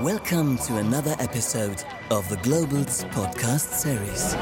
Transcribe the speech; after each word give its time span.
Welcome 0.00 0.56
to 0.58 0.78
another 0.78 1.14
episode 1.18 1.84
of 2.10 2.26
the 2.30 2.36
Globals 2.36 3.04
podcast 3.12 3.72
series. 3.74 4.34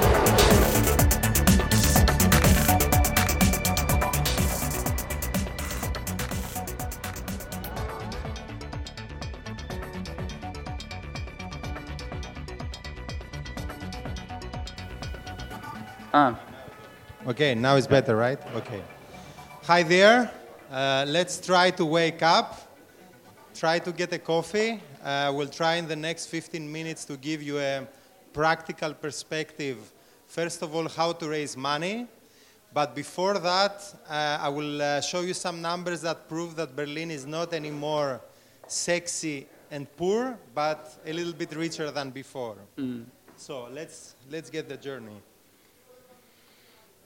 Ah, 16.12 16.38
Okay, 17.27 17.55
now 17.55 17.77
it's 17.77 17.87
better, 17.87 18.16
right? 18.16 18.38
Okay. 18.55 18.83
Hi 19.65 19.83
there. 19.83 20.30
Uh, 20.70 21.05
let's 21.06 21.38
try 21.45 21.70
to 21.73 21.84
wake 21.84 22.23
up. 22.23 22.67
Try 23.59 23.80
to 23.80 23.91
get 23.91 24.12
a 24.12 24.21
coffee. 24.21 24.80
Uh, 25.03 25.33
we'll 25.35 25.48
try 25.48 25.75
in 25.75 25.89
the 25.89 25.97
next 25.97 26.27
15 26.27 26.71
minutes 26.71 27.05
to 27.07 27.16
give 27.16 27.43
you 27.43 27.59
a 27.59 27.89
practical 28.33 28.95
perspective. 28.95 29.79
First 30.29 30.62
of 30.62 30.77
all, 30.77 30.89
how 30.89 31.11
to 31.15 31.29
raise 31.29 31.57
money. 31.57 32.07
But 32.73 32.95
before 32.95 33.37
that, 33.41 33.83
uh, 34.09 34.39
I 34.41 34.49
will 34.49 34.80
uh, 34.80 35.01
show 35.01 35.23
you 35.23 35.35
some 35.35 35.61
numbers 35.61 36.02
that 36.02 36.29
prove 36.29 36.55
that 36.55 36.77
Berlin 36.77 37.11
is 37.11 37.27
not 37.27 37.52
anymore 37.52 38.21
sexy 38.69 39.49
and 39.73 39.88
poor, 39.97 40.38
but 40.55 40.97
a 41.05 41.13
little 41.13 41.33
bit 41.33 41.52
richer 41.57 41.91
than 41.91 42.11
before. 42.11 42.55
So 43.37 43.66
let's, 43.73 44.15
let's 44.30 44.51
get 44.51 44.69
the 44.69 44.77
journey. 44.77 45.21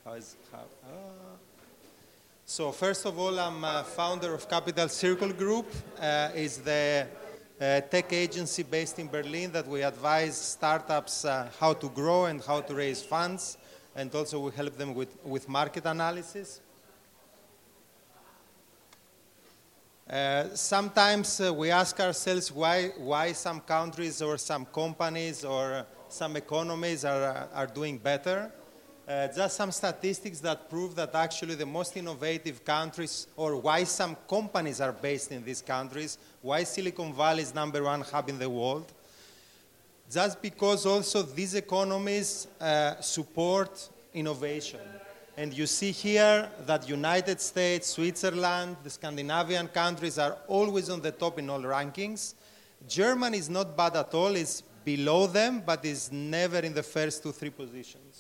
How 0.05 0.13
is, 0.13 0.37
how, 0.53 0.65
ah. 0.85 1.32
So 2.53 2.71
first 2.71 3.07
of 3.07 3.19
all, 3.19 3.41
I'm 3.41 3.65
a 3.65 3.83
founder 3.83 4.35
of 4.35 4.47
Capital 4.47 4.87
Circle 4.87 5.33
Group. 5.33 5.73
Uh, 5.99 6.29
is 6.35 6.59
the 6.59 7.07
uh, 7.59 7.81
tech 7.81 8.13
agency 8.13 8.63
based 8.63 8.99
in 8.99 9.09
Berlin 9.09 9.51
that 9.53 9.67
we 9.67 9.81
advise 9.81 10.37
startups 10.37 11.25
uh, 11.25 11.49
how 11.59 11.73
to 11.73 11.89
grow 11.89 12.27
and 12.27 12.43
how 12.43 12.61
to 12.61 12.75
raise 12.75 13.03
funds, 13.03 13.57
and 13.97 14.15
also 14.15 14.39
we 14.39 14.51
help 14.53 14.77
them 14.77 14.93
with, 14.93 15.17
with 15.25 15.49
market 15.49 15.87
analysis. 15.87 16.61
Uh, 20.11 20.55
sometimes 20.55 21.41
uh, 21.41 21.55
we 21.55 21.71
ask 21.71 21.99
ourselves 22.01 22.53
why, 22.53 22.89
why 22.99 23.33
some 23.33 23.61
countries 23.61 24.21
or 24.21 24.37
some 24.37 24.67
companies 24.67 25.43
or 25.43 25.87
some 26.11 26.37
economies 26.37 27.03
are, 27.07 27.49
are 27.55 27.67
doing 27.67 27.97
better. 27.97 28.53
Uh, 29.07 29.27
just 29.35 29.57
some 29.57 29.73
statistics 29.73 30.39
that 30.39 30.71
prove 30.71 30.95
that 30.95 31.13
actually 31.15 31.57
the 31.57 31.67
most 31.67 31.97
innovative 31.97 32.65
countries, 32.65 33.27
or 33.37 33.57
why 33.57 33.83
some 33.83 34.17
companies 34.29 34.81
are 34.81 34.93
based 34.93 35.33
in 35.33 35.45
these 35.45 35.61
countries, 35.61 36.19
why 36.41 36.63
Silicon 36.63 37.13
Valley 37.13 37.43
is 37.43 37.53
number 37.53 37.83
one 37.83 38.01
hub 38.03 38.29
in 38.29 38.39
the 38.39 38.49
world. 38.49 38.93
Just 40.11 40.41
because 40.41 40.87
also 40.87 41.23
these 41.23 41.55
economies 41.55 42.47
uh, 42.61 43.01
support 43.01 43.89
innovation. 44.15 44.81
And 45.37 45.53
you 45.53 45.67
see 45.67 45.91
here 45.91 46.49
that 46.67 46.89
United 46.89 47.41
States, 47.41 47.89
Switzerland, 47.89 48.77
the 48.85 48.91
Scandinavian 48.91 49.67
countries 49.69 50.19
are 50.19 50.37
always 50.47 50.91
on 50.91 51.01
the 51.01 51.11
top 51.11 51.39
in 51.39 51.49
all 51.49 51.63
rankings. 51.63 52.35
Germany 52.87 53.39
is 53.39 53.49
not 53.49 53.77
bad 53.77 53.97
at 53.97 54.13
all, 54.13 54.37
it's 54.37 54.63
below 54.85 55.27
them, 55.27 55.63
but 55.65 55.85
is 55.85 56.13
never 56.13 56.59
in 56.59 56.75
the 56.75 56.83
first 56.83 57.23
two, 57.23 57.33
three 57.33 57.51
positions. 57.51 58.12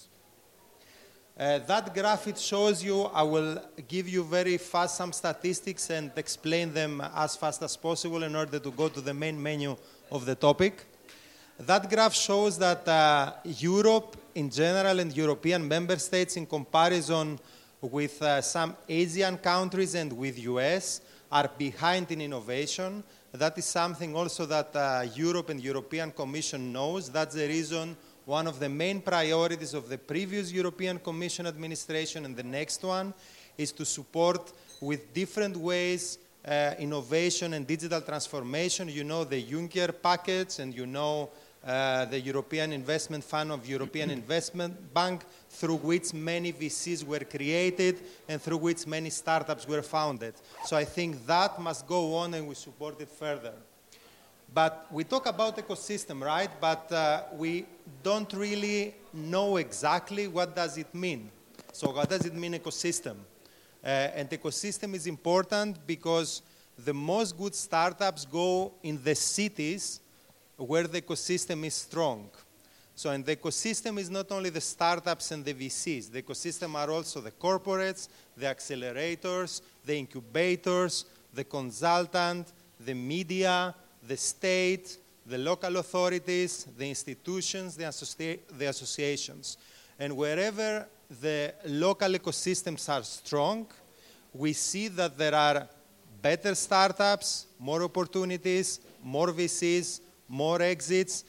Uh, 1.42 1.58
that 1.66 1.92
graph 1.92 2.28
it 2.28 2.38
shows 2.38 2.84
you, 2.84 3.02
I 3.12 3.24
will 3.24 3.60
give 3.88 4.08
you 4.08 4.22
very 4.22 4.58
fast 4.58 4.96
some 4.96 5.12
statistics 5.12 5.90
and 5.90 6.12
explain 6.14 6.72
them 6.72 7.02
as 7.16 7.34
fast 7.34 7.60
as 7.62 7.76
possible 7.76 8.22
in 8.22 8.36
order 8.36 8.60
to 8.60 8.70
go 8.70 8.88
to 8.88 9.00
the 9.00 9.12
main 9.12 9.42
menu 9.42 9.76
of 10.12 10.24
the 10.24 10.36
topic. 10.36 10.84
That 11.58 11.90
graph 11.90 12.14
shows 12.14 12.56
that 12.58 12.86
uh, 12.86 13.32
Europe 13.42 14.16
in 14.36 14.50
general 14.50 15.00
and 15.00 15.12
European 15.16 15.66
member 15.66 15.96
states 15.98 16.36
in 16.36 16.46
comparison 16.46 17.40
with 17.80 18.22
uh, 18.22 18.40
some 18.40 18.76
Asian 18.88 19.36
countries 19.36 19.96
and 19.96 20.12
with 20.12 20.38
US 20.38 21.00
are 21.32 21.50
behind 21.58 22.12
in 22.12 22.20
innovation. 22.20 23.02
That 23.32 23.58
is 23.58 23.64
something 23.64 24.14
also 24.14 24.46
that 24.46 24.76
uh, 24.76 25.06
Europe 25.16 25.48
and 25.48 25.60
European 25.60 26.12
Commission 26.12 26.72
knows. 26.72 27.10
That's 27.10 27.34
the 27.34 27.48
reason 27.48 27.96
one 28.24 28.46
of 28.46 28.60
the 28.60 28.68
main 28.68 29.00
priorities 29.00 29.74
of 29.74 29.88
the 29.88 29.98
previous 29.98 30.52
European 30.52 30.98
Commission 30.98 31.46
administration 31.46 32.24
and 32.24 32.36
the 32.36 32.42
next 32.42 32.82
one 32.82 33.12
is 33.58 33.72
to 33.72 33.84
support 33.84 34.52
with 34.80 35.12
different 35.12 35.56
ways 35.56 36.18
uh, 36.46 36.74
innovation 36.78 37.54
and 37.54 37.66
digital 37.66 38.00
transformation. 38.00 38.88
You 38.88 39.04
know 39.04 39.24
the 39.24 39.42
Juncker 39.42 39.94
package 40.02 40.58
and 40.58 40.74
you 40.74 40.86
know 40.86 41.30
uh, 41.64 42.04
the 42.06 42.20
European 42.20 42.72
Investment 42.72 43.22
Fund 43.22 43.52
of 43.52 43.68
European 43.68 44.10
Investment 44.20 44.92
Bank 44.92 45.24
through 45.48 45.76
which 45.76 46.12
many 46.12 46.52
VCs 46.52 47.04
were 47.04 47.20
created 47.20 48.00
and 48.28 48.42
through 48.42 48.58
which 48.58 48.86
many 48.86 49.10
startups 49.10 49.68
were 49.68 49.82
founded. 49.82 50.34
So 50.64 50.76
I 50.76 50.84
think 50.84 51.24
that 51.26 51.60
must 51.60 51.86
go 51.86 52.16
on 52.16 52.34
and 52.34 52.48
we 52.48 52.54
support 52.54 53.00
it 53.00 53.08
further. 53.08 53.54
But 54.54 54.86
we 54.90 55.04
talk 55.04 55.26
about 55.26 55.56
ecosystem, 55.56 56.22
right? 56.22 56.50
But 56.60 56.92
uh, 56.92 57.22
we 57.34 57.64
don't 58.02 58.30
really 58.34 58.94
know 59.12 59.56
exactly 59.56 60.28
what 60.28 60.54
does 60.54 60.76
it 60.76 60.94
mean. 60.94 61.30
So 61.72 61.90
what 61.90 62.10
does 62.10 62.26
it 62.26 62.34
mean 62.34 62.52
ecosystem? 62.54 63.16
Uh, 63.82 63.86
and 63.86 64.28
ecosystem 64.28 64.94
is 64.94 65.06
important 65.06 65.86
because 65.86 66.42
the 66.84 66.92
most 66.92 67.36
good 67.38 67.54
startups 67.54 68.26
go 68.26 68.72
in 68.82 69.02
the 69.02 69.14
cities 69.14 70.00
where 70.56 70.86
the 70.86 71.00
ecosystem 71.00 71.64
is 71.64 71.74
strong. 71.74 72.28
So, 72.94 73.10
and 73.10 73.24
the 73.24 73.36
ecosystem 73.36 73.98
is 73.98 74.10
not 74.10 74.30
only 74.30 74.50
the 74.50 74.60
startups 74.60 75.30
and 75.30 75.44
the 75.44 75.54
VCs, 75.54 76.10
the 76.10 76.22
ecosystem 76.22 76.74
are 76.74 76.90
also 76.90 77.20
the 77.20 77.30
corporates, 77.30 78.08
the 78.36 78.46
accelerators, 78.46 79.62
the 79.84 79.96
incubators, 79.96 81.06
the 81.32 81.44
consultant, 81.44 82.52
the 82.78 82.94
media, 82.94 83.74
the 84.06 84.16
state, 84.16 84.98
the 85.26 85.38
local 85.38 85.76
authorities, 85.76 86.66
the 86.76 86.88
institutions, 86.88 87.76
the, 87.76 87.84
associ- 87.84 88.40
the 88.58 88.66
associations. 88.66 89.56
And 89.98 90.16
wherever 90.16 90.86
the 91.20 91.54
local 91.66 92.08
ecosystems 92.10 92.88
are 92.88 93.04
strong, 93.04 93.66
we 94.32 94.52
see 94.52 94.88
that 94.88 95.16
there 95.16 95.34
are 95.34 95.68
better 96.20 96.54
startups, 96.54 97.46
more 97.58 97.82
opportunities, 97.82 98.80
more 99.02 99.28
VCs, 99.28 100.00
more 100.28 100.62
exits. 100.62 101.24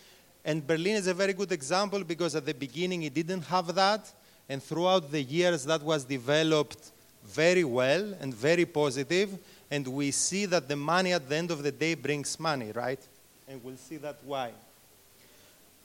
And 0.45 0.65
Berlin 0.65 0.95
is 0.95 1.07
a 1.07 1.13
very 1.13 1.33
good 1.33 1.51
example 1.51 2.03
because 2.03 2.35
at 2.35 2.45
the 2.45 2.53
beginning 2.53 3.03
it 3.03 3.13
didn't 3.13 3.43
have 3.43 3.73
that. 3.75 4.11
And 4.49 4.61
throughout 4.61 5.11
the 5.11 5.21
years 5.21 5.65
that 5.65 5.81
was 5.81 6.03
developed 6.03 6.91
very 7.25 7.63
well 7.63 8.13
and 8.19 8.33
very 8.33 8.65
positive. 8.65 9.37
And 9.73 9.87
we 9.87 10.11
see 10.11 10.45
that 10.45 10.67
the 10.67 10.75
money 10.75 11.13
at 11.13 11.27
the 11.27 11.35
end 11.35 11.49
of 11.49 11.63
the 11.63 11.71
day 11.71 11.95
brings 11.95 12.39
money, 12.39 12.71
right? 12.71 12.99
And 13.47 13.59
we'll 13.63 13.75
see 13.89 13.97
that 13.97 14.17
why. 14.23 14.51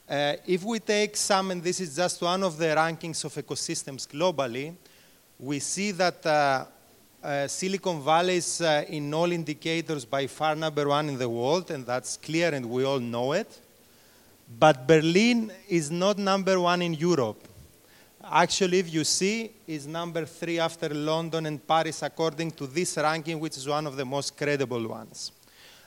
Uh, 0.07 0.35
if 0.47 0.63
we 0.63 0.79
take 0.79 1.17
some, 1.17 1.51
and 1.53 1.63
this 1.63 1.81
is 1.81 1.97
just 1.97 2.21
one 2.21 2.43
of 2.43 2.59
the 2.59 2.67
rankings 2.67 3.25
of 3.25 3.33
ecosystems 3.33 4.07
globally, 4.07 4.75
we 5.39 5.59
see 5.59 5.93
that 5.93 6.27
uh, 6.27 6.67
uh, 7.25 7.47
Silicon 7.47 8.03
Valley 8.03 8.37
is 8.37 8.61
uh, 8.61 8.85
in 8.91 9.15
all 9.15 9.33
indicators 9.33 10.05
by 10.05 10.27
far 10.27 10.55
number 10.55 10.87
one 10.87 11.09
in 11.09 11.17
the 11.17 11.31
world, 11.31 11.71
and 11.71 11.87
that's 11.87 12.19
clear, 12.19 12.53
and 12.53 12.67
we 12.67 12.85
all 12.85 13.01
know 13.01 13.33
it. 13.33 13.59
But 14.59 14.87
Berlin 14.87 15.51
is 15.67 15.91
not 15.91 16.19
number 16.19 16.61
one 16.61 16.83
in 16.83 16.93
Europe. 16.93 17.43
Actually, 18.25 18.81
if 18.81 18.93
you 18.93 19.05
see, 19.05 19.51
is 19.67 19.87
number 19.87 20.25
three 20.27 20.59
after 20.59 20.89
London 20.89 21.47
and 21.47 21.65
Paris, 21.65 22.03
according 22.03 22.51
to 22.51 22.67
this 22.67 22.97
ranking, 22.97 23.39
which 23.39 23.57
is 23.57 23.69
one 23.69 23.87
of 23.87 23.97
the 23.97 24.05
most 24.05 24.37
credible 24.37 24.89
ones. 24.89 25.33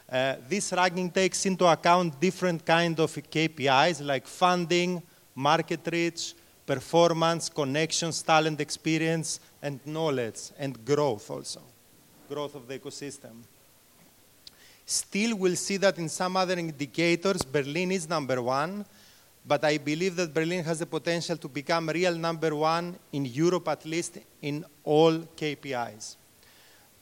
Uh, 0.10 0.36
this 0.48 0.72
ranking 0.72 1.12
takes 1.12 1.46
into 1.46 1.66
account 1.66 2.20
different 2.20 2.66
kind 2.66 3.00
of 3.00 3.12
KPIs 3.12 4.06
like 4.06 4.28
funding, 4.28 5.02
market 5.36 5.82
reach, 5.92 6.34
performance, 6.66 7.50
connections, 7.50 8.22
talent 8.22 8.62
experience, 8.62 9.40
and 9.62 9.80
knowledge, 9.86 10.52
and 10.58 10.84
growth 10.86 11.30
also, 11.30 11.62
growth 12.30 12.56
of 12.56 12.68
the 12.68 12.80
ecosystem. 12.80 13.44
Still, 14.86 15.36
we'll 15.36 15.56
see 15.56 15.78
that 15.78 15.98
in 15.98 16.10
some 16.10 16.36
other 16.38 16.58
indicators, 16.58 17.44
Berlin 17.44 17.92
is 17.92 18.08
number 18.10 18.42
one, 18.42 18.86
but 19.46 19.64
I 19.66 19.78
believe 19.78 20.16
that 20.18 20.34
Berlin 20.34 20.64
has 20.64 20.80
the 20.80 20.86
potential 20.86 21.38
to 21.38 21.48
become 21.48 21.90
real 21.90 22.16
number 22.16 22.56
one 22.56 22.96
in 23.12 23.26
Europe, 23.26 23.68
at 23.68 23.86
least 23.86 24.20
in 24.42 24.64
all 24.84 25.18
KPIs. 25.20 26.16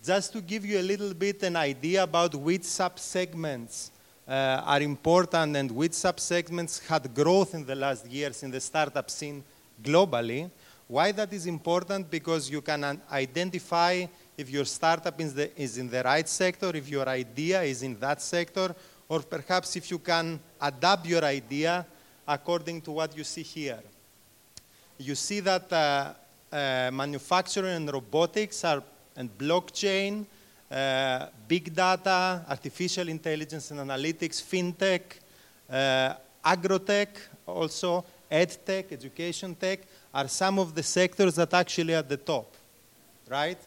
Just 0.04 0.32
to 0.34 0.42
give 0.42 0.66
you 0.66 0.80
a 0.80 0.82
little 0.82 1.14
bit 1.14 1.44
an 1.44 1.58
idea 1.58 2.04
about 2.04 2.34
which 2.36 2.62
subsegments 2.62 3.92
uh, 4.28 4.62
are 4.66 4.82
important 4.82 5.58
and 5.58 5.70
which 5.72 5.92
subsegments 5.92 6.86
had 6.88 7.14
growth 7.14 7.54
in 7.54 7.66
the 7.66 7.76
last 7.76 8.06
years 8.06 8.44
in 8.44 8.52
the 8.52 8.62
startup 8.62 9.10
scene 9.10 9.44
globally. 9.84 10.50
Why 10.88 11.12
that 11.12 11.34
is 11.34 11.46
important? 11.46 12.10
Because 12.10 12.50
you 12.50 12.62
can 12.62 13.02
identify 13.12 14.06
if 14.38 14.50
your 14.50 14.66
startup 14.66 15.20
is, 15.20 15.34
the, 15.34 15.62
is 15.62 15.78
in 15.78 15.90
the 15.90 16.02
right 16.02 16.28
sector, 16.28 16.72
if 16.74 16.88
your 16.88 17.08
idea 17.10 17.62
is 17.64 17.84
in 17.84 18.00
that 18.00 18.22
sector, 18.22 18.74
or 19.10 19.20
perhaps 19.20 19.76
if 19.76 19.92
you 19.92 20.00
can 20.00 20.40
adapt 20.62 21.06
your 21.06 21.26
idea 21.26 21.86
according 22.30 22.80
to 22.80 22.92
what 22.92 23.18
you 23.18 23.24
see 23.24 23.42
here. 23.42 23.80
You 25.00 25.16
see 25.16 25.40
that 25.40 25.74
uh, 25.74 26.14
uh, 26.52 26.92
manufacturing 26.94 27.76
and 27.76 27.92
robotics 27.92 28.64
are, 28.64 28.84
and 29.16 29.36
blockchain, 29.36 30.26
uh, 30.72 31.26
big 31.48 31.74
data, 31.74 32.46
artificial 32.48 33.10
intelligence 33.10 33.72
and 33.72 33.80
analytics, 33.80 34.44
fintech, 34.44 35.02
uh, 35.70 36.14
agrotech, 36.46 37.08
also 37.48 38.06
edtech, 38.32 38.92
education 38.92 39.56
tech, 39.56 39.80
are 40.14 40.28
some 40.28 40.60
of 40.60 40.76
the 40.76 40.84
sectors 40.84 41.36
that 41.36 41.52
actually 41.54 41.96
are 41.96 42.00
at 42.00 42.10
the 42.10 42.18
top, 42.18 42.54
right? 43.28 43.58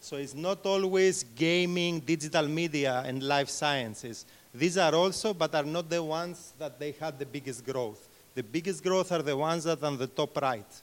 So 0.00 0.16
it's 0.16 0.34
not 0.34 0.64
always 0.64 1.24
gaming, 1.24 1.98
digital 2.00 2.46
media, 2.46 3.02
and 3.04 3.22
life 3.22 3.48
sciences. 3.48 4.26
These 4.54 4.78
are 4.78 4.94
also, 4.94 5.34
but 5.34 5.54
are 5.54 5.64
not 5.64 5.88
the 5.88 6.02
ones 6.02 6.52
that 6.58 6.78
they 6.78 6.92
had 6.92 7.18
the 7.18 7.26
biggest 7.26 7.64
growth. 7.64 8.08
The 8.34 8.42
biggest 8.42 8.82
growth 8.82 9.12
are 9.12 9.22
the 9.22 9.36
ones 9.36 9.64
that 9.64 9.82
are 9.82 9.86
on 9.86 9.98
the 9.98 10.06
top 10.06 10.40
right. 10.40 10.82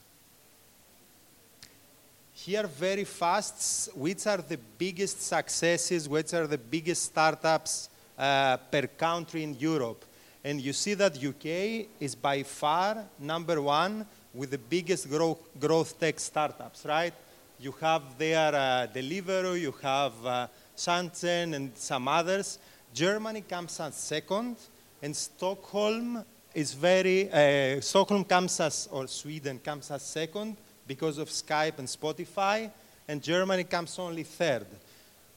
Here, 2.32 2.66
very 2.66 3.04
fast, 3.04 3.90
which 3.94 4.26
are 4.26 4.38
the 4.38 4.58
biggest 4.78 5.20
successes, 5.20 6.08
which 6.08 6.32
are 6.32 6.46
the 6.46 6.58
biggest 6.58 7.02
startups 7.02 7.90
uh, 8.16 8.56
per 8.56 8.86
country 8.86 9.42
in 9.42 9.56
Europe. 9.58 10.04
And 10.42 10.60
you 10.60 10.72
see 10.72 10.94
that 10.94 11.22
UK 11.22 11.86
is 12.00 12.14
by 12.14 12.42
far 12.44 13.04
number 13.18 13.60
one 13.60 14.06
with 14.32 14.52
the 14.52 14.58
biggest 14.58 15.10
growth, 15.10 15.38
growth 15.58 15.98
tech 15.98 16.18
startups, 16.18 16.86
right? 16.86 17.12
You 17.58 17.72
have 17.80 18.16
there 18.16 18.54
uh, 18.54 18.86
Deliveroo, 18.94 19.60
you 19.60 19.74
have 19.82 20.12
uh, 20.24 20.46
Shenzhen 20.76 21.54
and 21.54 21.76
some 21.76 22.08
others. 22.08 22.58
Germany 22.94 23.42
comes 23.42 23.80
second, 23.92 24.56
and 25.02 25.14
Stockholm 25.14 26.24
is 26.54 26.74
very, 26.74 27.30
uh, 27.30 27.80
Stockholm 27.80 28.24
comes 28.24 28.60
as, 28.60 28.88
or 28.90 29.06
Sweden 29.06 29.58
comes 29.58 29.90
as 29.90 30.02
second 30.02 30.56
because 30.86 31.18
of 31.18 31.28
Skype 31.28 31.78
and 31.78 31.88
Spotify, 31.88 32.70
and 33.06 33.22
Germany 33.22 33.64
comes 33.64 33.98
only 33.98 34.24
third. 34.24 34.66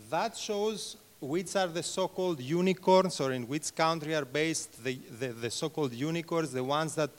That 0.10 0.38
shows 0.38 0.98
which 1.19 1.56
are 1.56 1.68
the 1.68 1.83
so-called 1.83 2.42
unicorns, 2.42 3.19
or 3.21 3.31
in 3.31 3.48
which 3.48 3.74
country 3.74 4.13
are 4.13 4.25
based 4.25 4.83
the, 4.83 5.00
the, 5.19 5.27
the 5.27 5.50
so-called 5.50 5.94
unicorns, 5.94 6.51
the 6.51 6.63
ones 6.63 6.95
that 6.95 7.12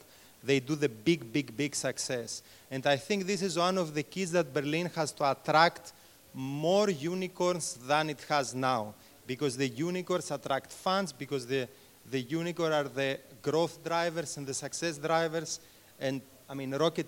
they 0.43 0.61
do 0.61 0.75
the 0.75 0.88
big, 0.88 1.32
big, 1.32 1.56
big 1.56 1.75
success. 1.75 2.43
And 2.70 2.87
I 2.87 2.97
think 2.97 3.26
this 3.26 3.40
is 3.40 3.56
one 3.56 3.79
of 3.79 3.94
the 3.94 4.02
keys 4.02 4.32
that 4.32 4.52
Berlin 4.52 4.90
has 4.94 5.11
to 5.12 5.31
attract 5.31 5.93
more 6.35 6.90
unicorns 6.90 7.75
than 7.75 8.11
it 8.11 8.23
has 8.29 8.55
now. 8.55 8.94
Because 9.26 9.56
the 9.56 9.69
unicorns 9.69 10.31
attract 10.31 10.70
funds, 10.70 11.11
because 11.11 11.47
the, 11.47 11.67
the 12.11 12.20
unicorn 12.20 12.73
are 12.75 12.85
the 12.85 13.19
growth 13.44 13.85
drivers 13.85 14.37
and 14.38 14.46
the 14.46 14.55
success 14.55 14.99
drivers. 14.99 15.61
And 16.00 16.20
I 16.49 16.55
mean, 16.55 16.75
Rocket, 16.75 17.06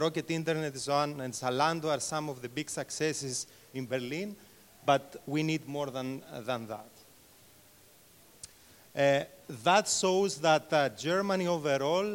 Rocket 0.00 0.30
Internet 0.30 0.74
is 0.74 0.88
on, 0.88 1.20
and 1.20 1.34
Zalando 1.34 1.86
are 1.86 2.00
some 2.00 2.28
of 2.28 2.40
the 2.40 2.48
big 2.48 2.70
successes 2.70 3.46
in 3.74 3.86
Berlin, 3.86 4.34
but 4.86 5.22
we 5.26 5.42
need 5.42 5.66
more 5.68 5.90
than, 5.90 6.22
than 6.46 6.66
that. 6.68 6.90
Uh, 8.96 9.24
that 9.62 9.88
shows 9.88 10.38
that 10.38 10.72
uh, 10.72 10.88
Germany 10.90 11.48
overall 11.48 12.14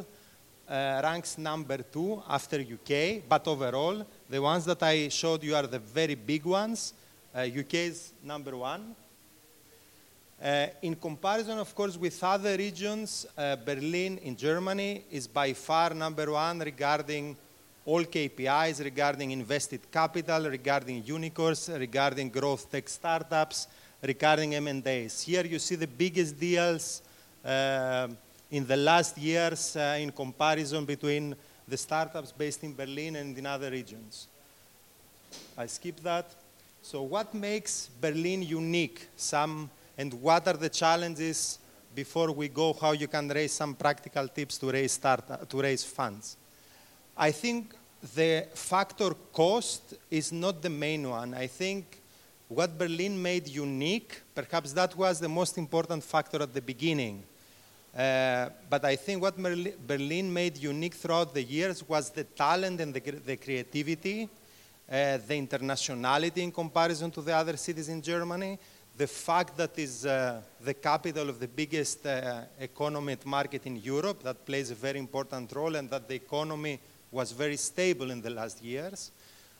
uh, 0.69 1.01
ranks 1.03 1.37
number 1.37 1.79
two 1.79 2.23
after 2.27 2.59
UK, 2.59 3.21
but 3.27 3.45
overall, 3.47 4.05
the 4.29 4.41
ones 4.41 4.65
that 4.65 4.81
I 4.83 5.09
showed 5.09 5.43
you 5.43 5.55
are 5.55 5.67
the 5.67 5.79
very 5.79 6.15
big 6.15 6.45
ones. 6.45 6.93
Uh, 7.35 7.39
UK 7.41 7.73
is 7.73 8.13
number 8.23 8.55
one. 8.55 8.95
Uh, 10.41 10.67
in 10.81 10.95
comparison, 10.95 11.59
of 11.59 11.75
course, 11.75 11.97
with 11.97 12.23
other 12.23 12.55
regions, 12.55 13.25
uh, 13.37 13.57
Berlin 13.57 14.17
in 14.19 14.37
Germany 14.37 15.03
is 15.11 15.27
by 15.27 15.51
far 15.51 15.93
number 15.93 16.31
one 16.31 16.59
regarding 16.59 17.35
all 17.85 18.05
KPIs, 18.05 18.81
regarding 18.83 19.31
invested 19.31 19.81
capital, 19.91 20.49
regarding 20.49 21.03
unicorns, 21.03 21.69
regarding 21.69 22.29
growth 22.29 22.71
tech 22.71 22.87
startups, 22.87 23.67
regarding 24.01 24.55
M&As. 24.55 25.21
Here 25.21 25.45
you 25.45 25.59
see 25.59 25.75
the 25.75 25.87
biggest 25.87 26.39
deals 26.39 27.01
uh, 27.43 28.07
in 28.49 28.65
the 28.65 28.77
last 28.77 29.17
years 29.17 29.75
uh, 29.75 29.97
in 29.99 30.11
comparison 30.11 30.85
between 30.85 31.35
the 31.67 31.77
startups 31.77 32.31
based 32.31 32.63
in 32.63 32.73
Berlin 32.73 33.17
and 33.17 33.37
in 33.37 33.45
other 33.45 33.69
regions. 33.69 34.27
I 35.57 35.65
skip 35.65 35.99
that. 36.01 36.27
So 36.81 37.01
what 37.01 37.33
makes 37.33 37.89
Berlin 37.99 38.41
unique? 38.41 39.07
Some, 39.17 39.69
and 39.99 40.13
what 40.13 40.47
are 40.47 40.53
the 40.53 40.69
challenges 40.69 41.59
before 41.93 42.31
we 42.31 42.47
go 42.47 42.71
how 42.71 42.93
you 42.93 43.09
can 43.09 43.27
raise 43.27 43.51
some 43.51 43.75
practical 43.75 44.29
tips 44.29 44.57
to 44.57 44.71
raise, 44.71 44.93
start, 44.93 45.49
to 45.49 45.61
raise 45.61 45.83
funds? 45.83 46.37
I 47.17 47.31
think 47.31 47.75
the 48.15 48.47
factor 48.53 49.09
cost 49.33 49.95
is 50.09 50.31
not 50.31 50.61
the 50.61 50.69
main 50.69 51.09
one. 51.09 51.33
I 51.33 51.47
think 51.47 51.99
what 52.47 52.77
Berlin 52.77 53.21
made 53.21 53.49
unique, 53.49 54.21
perhaps 54.33 54.71
that 54.71 54.95
was 54.95 55.19
the 55.19 55.27
most 55.27 55.57
important 55.57 56.01
factor 56.01 56.41
at 56.43 56.53
the 56.53 56.61
beginning. 56.61 57.21
Uh, 57.93 58.47
but 58.69 58.85
I 58.85 58.95
think 58.95 59.21
what 59.21 59.35
Berlin 59.37 60.31
made 60.31 60.55
unique 60.55 60.93
throughout 60.93 61.33
the 61.33 61.43
years 61.43 61.85
was 61.85 62.09
the 62.09 62.23
talent 62.23 62.79
and 62.79 62.93
the, 62.93 63.01
the 63.01 63.35
creativity, 63.35 64.29
uh, 64.89 65.17
the 65.27 65.33
internationality 65.33 66.37
in 66.37 66.53
comparison 66.53 67.11
to 67.11 67.21
the 67.21 67.35
other 67.35 67.57
cities 67.57 67.89
in 67.89 68.01
Germany, 68.01 68.57
the 68.99 69.07
fact 69.07 69.55
that 69.55 69.79
is 69.79 70.05
uh, 70.05 70.41
the 70.59 70.73
capital 70.73 71.29
of 71.29 71.39
the 71.39 71.47
biggest 71.47 72.05
uh, 72.05 72.41
economy 72.59 73.15
market 73.23 73.65
in 73.65 73.77
Europe, 73.77 74.21
that 74.23 74.45
plays 74.45 74.71
a 74.71 74.75
very 74.75 74.99
important 74.99 75.49
role, 75.53 75.75
and 75.77 75.89
that 75.89 76.05
the 76.05 76.15
economy 76.15 76.77
was 77.09 77.31
very 77.31 77.55
stable 77.55 78.11
in 78.11 78.21
the 78.21 78.29
last 78.29 78.61
years. 78.61 79.11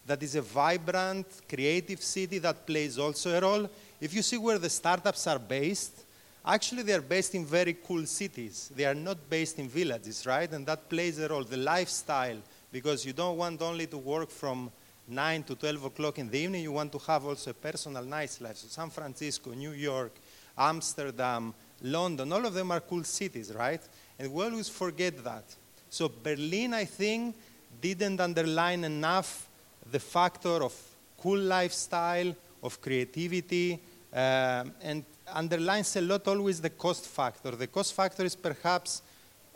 That 0.06 0.22
is 0.22 0.36
a 0.36 0.42
vibrant, 0.42 1.26
creative 1.48 2.04
city 2.04 2.40
that 2.40 2.68
plays 2.68 3.00
also 3.00 3.30
a 3.38 3.40
role. 3.40 3.70
If 4.02 4.14
you 4.14 4.22
see 4.22 4.38
where 4.38 4.60
the 4.60 4.70
startups 4.70 5.26
are 5.26 5.40
based, 5.40 6.06
Actually, 6.46 6.84
they 6.84 6.94
are 6.94 7.02
based 7.02 7.36
in 7.36 7.46
very 7.46 7.76
cool 7.86 8.06
cities. 8.06 8.72
They 8.74 8.86
are 8.86 8.96
not 8.96 9.30
based 9.30 9.60
in 9.60 9.68
villages, 9.68 10.26
right? 10.26 10.50
And 10.50 10.66
that 10.68 10.90
plays 10.90 11.20
a 11.20 11.28
role. 11.28 11.44
The 11.44 11.58
lifestyle, 11.58 12.38
because 12.72 13.06
you 13.06 13.14
don't 13.14 13.38
want 13.38 13.62
only 13.62 13.88
to 13.88 13.98
work 13.98 14.32
from 14.32 14.72
9 15.10 15.44
to 15.44 15.56
12 15.56 15.86
o'clock 15.86 16.20
in 16.20 16.30
the 16.30 16.38
evening, 16.38 16.64
you 16.64 16.72
want 16.72 16.92
to 16.92 17.00
have 17.00 17.26
also 17.26 17.52
a 17.52 17.54
personal 17.54 18.04
nice 18.04 18.40
life. 18.40 18.58
So 18.58 18.68
San 18.68 18.90
Francisco, 18.90 19.52
New 19.52 19.72
York, 19.72 20.12
Amsterdam, 20.58 21.54
London, 21.82 22.32
all 22.32 22.46
of 22.46 22.54
them 22.54 22.72
are 22.72 22.82
cool 22.82 23.04
cities, 23.04 23.54
right? 23.54 23.82
And 24.18 24.32
we 24.32 24.44
always 24.44 24.70
forget 24.70 25.24
that. 25.24 25.44
So 25.90 26.10
Berlin, 26.10 26.74
I 26.74 26.86
think, 26.86 27.36
didn't 27.82 28.20
underline 28.20 28.84
enough 28.84 29.48
the 29.92 30.00
factor 30.00 30.64
of 30.64 30.74
cool 31.20 31.40
lifestyle, 31.40 32.36
of 32.62 32.82
creativity, 32.82 33.80
uh, 34.14 34.66
and 34.82 35.04
underlines 35.34 35.96
a 35.96 36.02
lot 36.02 36.28
always 36.28 36.62
the 36.62 36.70
cost 36.70 37.06
factor. 37.06 37.52
The 37.52 37.68
cost 37.68 37.94
factor 37.94 38.26
is 38.26 38.36
perhaps 38.36 39.02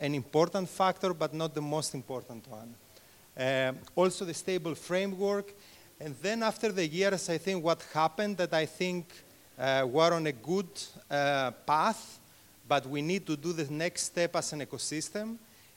an 0.00 0.14
important 0.14 0.68
factor, 0.68 1.14
but 1.14 1.32
not 1.34 1.54
the 1.54 1.62
most 1.62 1.94
important 1.94 2.48
one. 2.48 2.74
Uh, 3.38 3.72
also, 3.96 4.24
the 4.24 4.34
stable 4.34 4.74
framework. 4.74 5.52
And 6.00 6.14
then, 6.22 6.42
after 6.42 6.72
the 6.72 6.86
years, 6.86 7.28
I 7.28 7.38
think 7.38 7.64
what 7.64 7.82
happened 7.92 8.36
that 8.38 8.52
I 8.52 8.66
think 8.66 9.06
uh, 9.58 9.86
we're 9.88 10.12
on 10.12 10.26
a 10.26 10.32
good 10.32 10.68
uh, 11.10 11.50
path, 11.66 12.18
but 12.66 12.86
we 12.86 13.02
need 13.02 13.26
to 13.26 13.36
do 13.36 13.52
the 13.52 13.70
next 13.72 14.04
step 14.04 14.36
as 14.36 14.52
an 14.52 14.60
ecosystem 14.60 15.36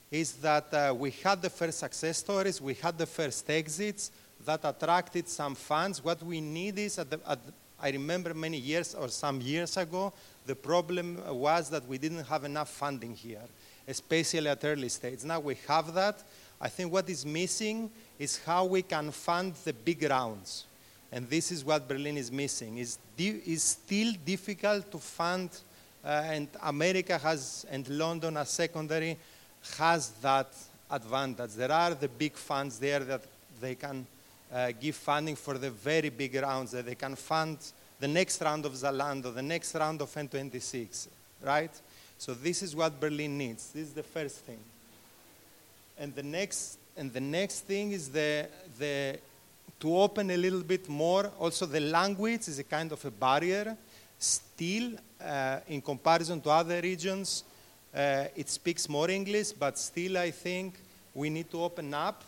is 0.10 0.34
that 0.34 0.74
uh, 0.74 0.94
we 0.98 1.12
had 1.12 1.42
the 1.42 1.50
first 1.50 1.80
success 1.80 2.18
stories, 2.18 2.62
we 2.62 2.74
had 2.76 2.98
the 2.98 3.06
first 3.06 3.50
exits 3.50 4.12
that 4.46 4.62
attracted 4.64 5.28
some 5.28 5.56
funds. 5.56 6.04
What 6.04 6.24
we 6.24 6.40
need 6.40 6.80
is 6.80 6.98
at 7.00 7.10
the, 7.10 7.20
at 7.28 7.40
I 7.80 7.92
remember 7.92 8.34
many 8.34 8.58
years 8.58 8.96
or 8.96 9.08
some 9.10 9.42
years 9.42 9.78
ago, 9.78 10.12
the 10.46 10.56
problem 10.56 11.22
was 11.28 11.70
that 11.70 11.88
we 11.88 11.98
didn't 11.98 12.24
have 12.26 12.44
enough 12.44 12.70
funding 12.70 13.14
here, 13.14 13.44
especially 13.88 14.48
at 14.48 14.64
early 14.64 14.90
stage. 14.90 15.24
Now 15.24 15.40
we 15.40 15.58
have 15.68 15.94
that. 15.94 16.24
I 16.60 16.70
think 16.70 16.92
what 16.92 17.10
is 17.10 17.26
missing 17.26 17.90
is 18.18 18.40
how 18.44 18.66
we 18.66 18.82
can 18.82 19.12
fund 19.12 19.54
the 19.64 19.74
big 19.74 20.04
rounds. 20.04 20.66
And 21.12 21.30
this 21.30 21.52
is 21.52 21.64
what 21.64 21.88
Berlin 21.88 22.18
is 22.18 22.32
missing. 22.32 22.78
It's, 22.78 22.98
it's 23.18 23.64
still 23.64 24.14
difficult 24.26 24.92
to 24.92 24.98
fund, 24.98 25.50
uh, 26.04 26.24
and 26.26 26.48
America 26.64 27.18
has, 27.18 27.66
and 27.70 27.88
London 27.88 28.38
as 28.38 28.50
secondary, 28.50 29.18
has 29.78 30.10
that 30.22 30.54
advantage. 30.90 31.54
There 31.54 31.72
are 31.72 31.94
the 31.94 32.08
big 32.08 32.34
funds 32.34 32.80
there 32.80 33.00
that 33.00 33.22
they 33.62 33.76
can 33.76 34.06
uh, 34.52 34.72
give 34.80 34.96
funding 34.96 35.36
for 35.36 35.58
the 35.58 35.70
very 35.70 36.10
big 36.10 36.36
rounds 36.36 36.72
that 36.72 36.86
they 36.86 36.96
can 36.96 37.16
fund 37.16 37.58
the 38.00 38.08
next 38.08 38.42
round 38.42 38.66
of 38.66 38.74
Zalando, 38.74 39.34
the 39.34 39.42
next 39.42 39.74
round 39.76 40.02
of 40.02 40.14
N26, 40.14 41.08
right? 41.42 41.72
So 42.18 42.34
this 42.34 42.62
is 42.64 42.76
what 42.76 43.00
Berlin 43.00 43.38
needs. 43.38 43.72
This 43.72 43.88
is 43.88 43.94
the 43.94 44.04
first 44.04 44.38
thing. 44.38 44.60
And 46.00 46.13
the 46.13 46.24
next, 46.24 46.77
and 46.96 47.12
the 47.12 47.22
next 47.22 47.62
thing 47.62 47.92
is 47.92 48.10
the, 48.10 48.48
the, 48.77 49.20
to 49.80 49.98
open 49.98 50.30
a 50.32 50.38
little 50.38 50.63
bit 50.63 50.88
more. 50.88 51.32
Also, 51.39 51.66
the 51.66 51.80
language 51.80 52.48
is 52.48 52.60
a 52.60 52.63
kind 52.63 52.92
of 52.92 53.04
a 53.06 53.12
barrier. 53.12 53.75
still, 54.20 54.94
uh, 55.22 55.60
in 55.68 55.82
comparison 55.82 56.42
to 56.42 56.50
other 56.50 56.82
regions, 56.82 57.44
uh, 57.94 58.25
it 58.36 58.50
speaks 58.50 58.89
more 58.89 59.10
English, 59.10 59.51
but 59.51 59.77
still, 59.77 60.18
I 60.18 60.32
think 60.32 60.75
we 61.13 61.30
need 61.30 61.50
to 61.51 61.63
open 61.63 61.94
up. 61.94 62.24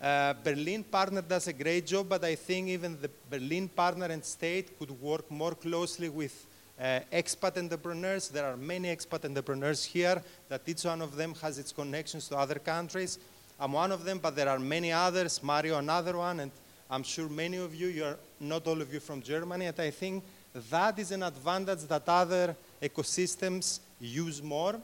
Uh, 0.00 0.34
Berlin 0.42 0.82
partner 0.84 1.20
does 1.20 1.48
a 1.48 1.52
great 1.52 1.86
job, 1.86 2.08
but 2.08 2.24
I 2.24 2.34
think 2.34 2.68
even 2.68 2.98
the 3.00 3.10
Berlin 3.28 3.68
partner 3.68 4.06
and 4.06 4.24
state 4.24 4.78
could 4.78 4.90
work 5.00 5.30
more 5.30 5.54
closely 5.54 6.08
with 6.08 6.46
uh, 6.80 7.00
expat 7.12 7.58
entrepreneurs. 7.58 8.28
There 8.28 8.44
are 8.44 8.56
many 8.56 8.88
expat 8.88 9.24
entrepreneurs 9.24 9.84
here 9.84 10.22
that 10.48 10.62
each 10.66 10.84
one 10.84 11.02
of 11.02 11.16
them 11.16 11.34
has 11.42 11.58
its 11.58 11.72
connections 11.72 12.28
to 12.28 12.36
other 12.36 12.58
countries. 12.58 13.18
I'm 13.58 13.72
one 13.72 13.92
of 13.92 14.04
them, 14.04 14.18
but 14.18 14.34
there 14.34 14.48
are 14.48 14.58
many 14.58 14.90
others. 14.90 15.42
Mario, 15.42 15.78
another 15.78 16.16
one, 16.16 16.40
and 16.40 16.50
I'm 16.90 17.02
sure 17.02 17.28
many 17.28 17.58
of 17.58 17.74
you, 17.74 17.88
you're 17.88 18.16
not 18.40 18.66
all 18.66 18.80
of 18.80 18.92
you 18.92 19.00
from 19.00 19.22
Germany, 19.22 19.66
and 19.66 19.78
I 19.78 19.90
think 19.90 20.24
that 20.70 20.98
is 20.98 21.12
an 21.12 21.22
advantage 21.22 21.82
that 21.82 22.08
other 22.08 22.56
ecosystems 22.82 23.80
use 24.00 24.42
more. 24.42 24.80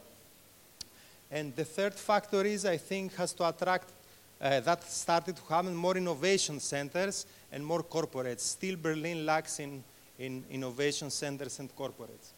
And 1.31 1.57
the 1.57 1.65
third 1.65 1.95
factor 1.95 2.45
is, 2.45 2.65
I 2.65 2.77
think, 2.77 3.15
has 3.17 3.33
to 3.33 3.49
attract 3.49 3.91
uh, 4.41 4.61
that 4.61 4.85
started 4.85 5.37
to 5.37 5.43
have 5.49 5.65
more 5.73 5.97
innovation 5.97 6.61
centers 6.61 7.27
and 7.51 7.65
more 7.65 7.83
corporates. 7.83 8.41
Still, 8.41 8.77
Berlin 8.77 9.25
lacks 9.25 9.59
in, 9.59 9.83
in 10.19 10.45
innovation 10.51 11.11
centers 11.11 11.59
and 11.59 11.75
corporates. 11.77 12.33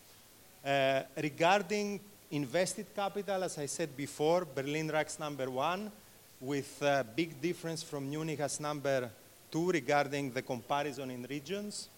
Uh, 0.64 1.02
regarding 1.22 2.00
invested 2.30 2.86
capital, 2.94 3.44
as 3.44 3.58
I 3.58 3.66
said 3.66 3.96
before, 3.96 4.44
Berlin 4.44 4.88
ranks 4.88 5.18
number 5.18 5.50
one, 5.50 5.90
with 6.40 6.82
a 6.82 7.04
big 7.16 7.40
difference 7.40 7.82
from 7.82 8.08
Munich 8.08 8.40
as 8.40 8.60
number 8.60 9.10
two 9.50 9.70
regarding 9.70 10.30
the 10.30 10.42
comparison 10.42 11.10
in 11.10 11.26
regions, 11.28 11.88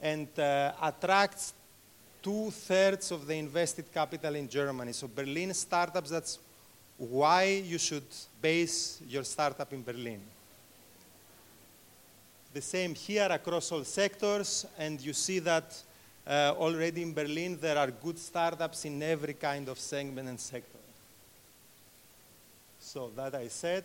and 0.00 0.28
uh, 0.38 0.72
attracts 0.82 1.54
two 2.22 2.50
thirds 2.50 3.10
of 3.10 3.26
the 3.26 3.34
invested 3.34 3.92
capital 3.92 4.34
in 4.34 4.48
Germany. 4.48 4.92
So 4.92 5.08
Berlin 5.08 5.54
startups, 5.54 6.10
that's 6.10 6.38
why 6.98 7.62
you 7.64 7.78
should 7.78 8.06
base 8.40 9.00
your 9.08 9.24
startup 9.24 9.72
in 9.72 9.82
Berlin. 9.82 10.20
The 12.52 12.60
same 12.60 12.94
here 12.94 13.28
across 13.30 13.72
all 13.72 13.84
sectors, 13.84 14.66
and 14.78 15.00
you 15.00 15.14
see 15.14 15.38
that 15.38 15.74
uh, 16.26 16.54
already 16.58 17.02
in 17.02 17.14
Berlin 17.14 17.58
there 17.60 17.78
are 17.78 17.90
good 17.90 18.18
startups 18.18 18.84
in 18.84 19.02
every 19.02 19.34
kind 19.34 19.68
of 19.68 19.78
segment 19.78 20.28
and 20.28 20.38
sector. 20.38 20.78
So 22.78 23.10
that 23.16 23.34
I 23.34 23.48
said. 23.48 23.84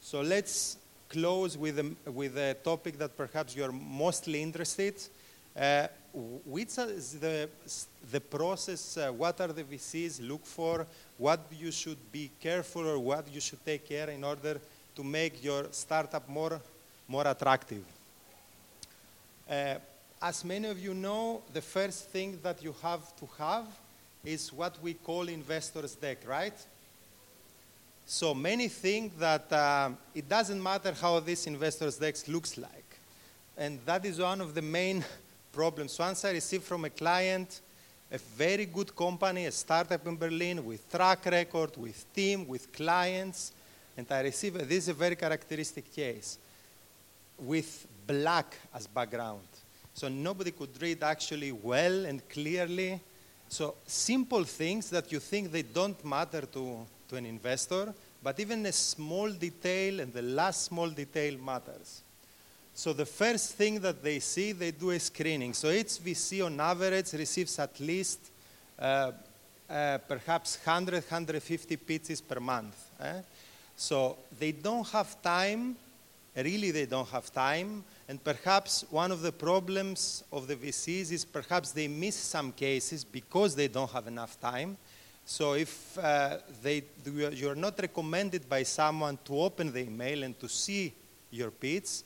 So 0.00 0.20
let's 0.20 0.76
close 1.08 1.58
with 1.58 1.78
a, 1.78 2.10
with 2.10 2.38
a 2.38 2.54
topic 2.54 2.98
that 2.98 3.16
perhaps 3.16 3.56
you're 3.56 3.72
mostly 3.72 4.42
interested. 4.42 4.94
Uh, 5.56 5.86
which 6.46 6.78
is 6.78 7.18
the, 7.18 7.48
the 8.10 8.20
process, 8.20 8.96
uh, 8.96 9.10
what 9.10 9.40
are 9.40 9.52
the 9.52 9.64
VCs 9.64 10.26
look 10.26 10.44
for, 10.46 10.86
what 11.18 11.40
you 11.50 11.72
should 11.72 11.98
be 12.12 12.30
careful 12.40 12.86
or 12.88 12.98
what 12.98 13.26
you 13.32 13.40
should 13.40 13.64
take 13.64 13.88
care 13.88 14.10
in 14.10 14.22
order 14.22 14.60
to 14.94 15.04
make 15.04 15.42
your 15.42 15.66
startup 15.70 16.28
more, 16.28 16.60
more 17.08 17.26
attractive. 17.26 17.84
Uh, 19.48 19.74
as 20.22 20.44
many 20.44 20.68
of 20.68 20.78
you 20.78 20.94
know, 20.94 21.42
the 21.52 21.60
first 21.60 22.08
thing 22.08 22.38
that 22.42 22.62
you 22.62 22.74
have 22.82 23.14
to 23.16 23.28
have 23.38 23.66
is 24.24 24.52
what 24.52 24.82
we 24.82 24.94
call 24.94 25.28
investor's 25.28 25.94
deck, 25.94 26.18
right? 26.26 26.54
So 28.06 28.34
many 28.34 28.68
think 28.68 29.18
that 29.18 29.52
uh, 29.52 29.90
it 30.14 30.28
doesn't 30.28 30.62
matter 30.62 30.92
how 30.92 31.20
this 31.20 31.46
investor's 31.46 31.96
deck 31.96 32.16
looks 32.26 32.56
like. 32.56 32.84
And 33.56 33.78
that 33.86 34.04
is 34.04 34.18
one 34.18 34.40
of 34.40 34.54
the 34.54 34.62
main 34.62 35.04
problems. 35.52 35.98
Once 35.98 36.24
I 36.24 36.32
received 36.32 36.64
from 36.64 36.84
a 36.84 36.90
client 36.90 37.60
a 38.10 38.18
very 38.18 38.66
good 38.66 38.94
company, 38.94 39.46
a 39.46 39.50
startup 39.50 40.06
in 40.06 40.16
Berlin 40.16 40.64
with 40.64 40.88
track 40.90 41.26
record, 41.26 41.76
with 41.76 42.04
team, 42.14 42.46
with 42.46 42.72
clients, 42.72 43.52
and 43.96 44.06
I 44.10 44.20
received, 44.20 44.56
this 44.60 44.84
is 44.84 44.88
a 44.88 44.94
very 44.94 45.16
characteristic 45.16 45.92
case, 45.92 46.38
with 47.38 47.86
black 48.06 48.56
as 48.74 48.86
background. 48.86 49.46
So 49.94 50.08
nobody 50.08 50.50
could 50.50 50.80
read 50.82 51.02
actually 51.02 51.52
well 51.52 52.06
and 52.06 52.28
clearly. 52.28 53.00
So 53.48 53.76
simple 53.86 54.44
things 54.44 54.90
that 54.90 55.12
you 55.12 55.20
think 55.20 55.52
they 55.52 55.62
don't 55.62 56.02
matter 56.04 56.42
to, 56.42 56.86
to 57.08 57.16
an 57.16 57.26
investor, 57.26 57.94
but 58.22 58.40
even 58.40 58.66
a 58.66 58.72
small 58.72 59.30
detail 59.30 60.00
and 60.00 60.12
the 60.12 60.22
last 60.22 60.62
small 60.62 60.88
detail 60.88 61.38
matters. 61.38 62.02
So 62.74 62.92
the 62.92 63.06
first 63.06 63.52
thing 63.52 63.78
that 63.80 64.02
they 64.02 64.18
see, 64.18 64.50
they 64.50 64.72
do 64.72 64.90
a 64.90 64.98
screening. 64.98 65.54
So 65.54 65.70
each 65.70 66.00
VC 66.04 66.44
on 66.44 66.58
average 66.58 67.12
receives 67.12 67.56
at 67.60 67.78
least 67.78 68.18
uh, 68.76 69.12
uh, 69.70 69.98
perhaps 70.08 70.58
100, 70.64 70.94
150 71.04 71.76
pitches 71.76 72.20
per 72.20 72.40
month. 72.40 72.76
Eh? 73.00 73.20
So 73.76 74.16
they 74.38 74.50
don't 74.50 74.88
have 74.88 75.22
time, 75.22 75.76
really 76.34 76.72
they 76.72 76.86
don't 76.86 77.08
have 77.08 77.32
time, 77.32 77.84
and 78.08 78.22
perhaps 78.22 78.84
one 78.90 79.10
of 79.10 79.22
the 79.22 79.32
problems 79.32 80.24
of 80.30 80.46
the 80.46 80.56
VCs 80.56 81.10
is 81.10 81.24
perhaps 81.24 81.70
they 81.70 81.88
miss 81.88 82.16
some 82.16 82.52
cases 82.52 83.02
because 83.02 83.54
they 83.54 83.68
don't 83.68 83.90
have 83.90 84.06
enough 84.06 84.38
time. 84.40 84.76
So 85.24 85.54
if 85.54 85.98
uh, 85.98 86.38
they, 86.62 86.84
you're 87.32 87.54
not 87.54 87.78
recommended 87.80 88.46
by 88.48 88.62
someone 88.62 89.18
to 89.24 89.40
open 89.40 89.72
the 89.72 89.80
email 89.80 90.22
and 90.22 90.38
to 90.38 90.48
see 90.48 90.92
your 91.30 91.50
pitch, 91.50 92.02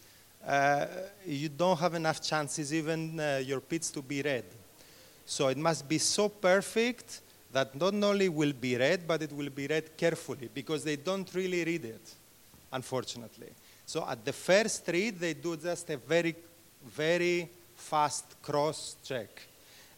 uh, 0.46 0.86
you 1.26 1.48
don't 1.48 1.78
have 1.78 1.94
enough 1.94 2.22
chances 2.22 2.72
even 2.72 3.18
uh, 3.18 3.42
your 3.44 3.60
pitch 3.60 3.90
to 3.90 4.00
be 4.00 4.22
read. 4.22 4.44
So 5.26 5.48
it 5.48 5.58
must 5.58 5.88
be 5.88 5.98
so 5.98 6.28
perfect 6.28 7.22
that 7.52 7.74
not 7.74 7.94
only 7.94 8.28
will 8.28 8.52
be 8.52 8.76
read, 8.76 9.06
but 9.06 9.20
it 9.22 9.32
will 9.32 9.50
be 9.50 9.66
read 9.66 9.96
carefully 9.96 10.48
because 10.54 10.84
they 10.84 10.96
don't 10.96 11.28
really 11.34 11.64
read 11.64 11.86
it, 11.86 12.14
unfortunately. 12.72 13.48
So 13.88 14.04
at 14.06 14.22
the 14.22 14.34
first 14.34 14.86
read, 14.88 15.18
they 15.18 15.32
do 15.32 15.56
just 15.56 15.88
a 15.88 15.96
very, 15.96 16.36
very 16.84 17.48
fast 17.74 18.36
cross 18.42 18.96
check. 19.02 19.30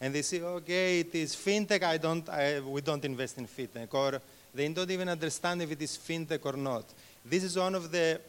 And 0.00 0.14
they 0.14 0.23
say, 0.23 0.40
okay, 0.40 1.00
it 1.00 1.12
is 1.12 1.35
fintech, 1.35 1.82
I 1.82 1.97
don't, 1.97 2.28
I, 2.28 2.61
we 2.61 2.82
don't 2.82 3.04
invest 3.04 3.38
in 3.38 3.49
fintech. 3.49 3.92
Or 3.92 4.23
they 4.54 4.68
don't 4.68 4.88
even 4.92 5.09
understand 5.09 5.62
if 5.62 5.73
it 5.73 5.82
is 5.82 5.99
fintech 5.99 6.38
or 6.47 6.56
not. 6.56 6.85
This 7.25 7.42
is 7.42 7.56
one 7.56 7.75
of 7.75 7.90
the 7.90 8.20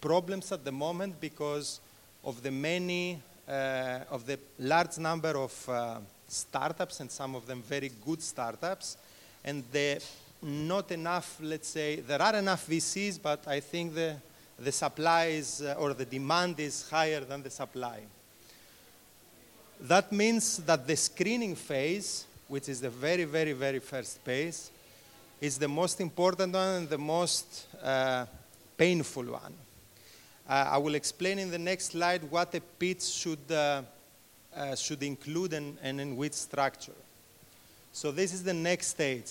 problems 0.00 0.50
at 0.50 0.64
the 0.64 0.72
moment 0.72 1.20
because 1.20 1.78
of 2.24 2.42
the 2.42 2.50
many, 2.50 3.20
uh, 3.46 3.98
of 4.10 4.24
the 4.24 4.38
large 4.60 4.96
number 4.96 5.36
of 5.36 5.68
uh, 5.68 5.98
startups 6.26 7.00
and 7.00 7.10
some 7.10 7.34
of 7.34 7.46
them 7.46 7.60
very 7.60 7.92
good 8.06 8.22
startups, 8.22 8.96
and 9.44 9.62
the 9.72 10.02
not 10.42 10.90
enough, 10.90 11.36
let's 11.42 11.68
say, 11.68 11.96
there 11.96 12.22
are 12.22 12.36
enough 12.36 12.66
VCs, 12.66 13.20
but 13.22 13.46
I 13.46 13.60
think 13.60 13.94
the, 13.94 14.16
the 14.60 14.72
supply 14.72 15.26
is, 15.26 15.62
uh, 15.62 15.74
or 15.78 15.94
the 15.94 16.04
demand 16.04 16.60
is 16.60 16.88
higher 16.90 17.20
than 17.20 17.42
the 17.42 17.50
supply. 17.50 18.00
That 19.80 20.12
means 20.12 20.58
that 20.58 20.86
the 20.86 20.96
screening 20.96 21.54
phase, 21.54 22.26
which 22.48 22.68
is 22.68 22.80
the 22.80 22.90
very, 22.90 23.24
very, 23.24 23.52
very 23.52 23.78
first 23.78 24.18
phase, 24.18 24.70
is 25.40 25.56
the 25.56 25.68
most 25.68 26.00
important 26.00 26.52
one 26.52 26.68
and 26.76 26.88
the 26.88 26.98
most 26.98 27.66
uh, 27.82 28.26
painful 28.76 29.24
one. 29.24 29.54
Uh, 30.46 30.68
I 30.72 30.78
will 30.78 30.94
explain 30.94 31.38
in 31.38 31.50
the 31.50 31.58
next 31.58 31.92
slide 31.92 32.22
what 32.24 32.54
a 32.54 32.60
pitch 32.60 33.02
should, 33.02 33.50
uh, 33.50 33.82
uh, 34.54 34.74
should 34.74 35.02
include 35.02 35.54
and, 35.54 35.78
and 35.82 36.00
in 36.00 36.16
which 36.16 36.34
structure. 36.34 36.92
So 37.92 38.12
this 38.12 38.34
is 38.34 38.42
the 38.42 38.54
next 38.54 38.88
stage. 38.88 39.30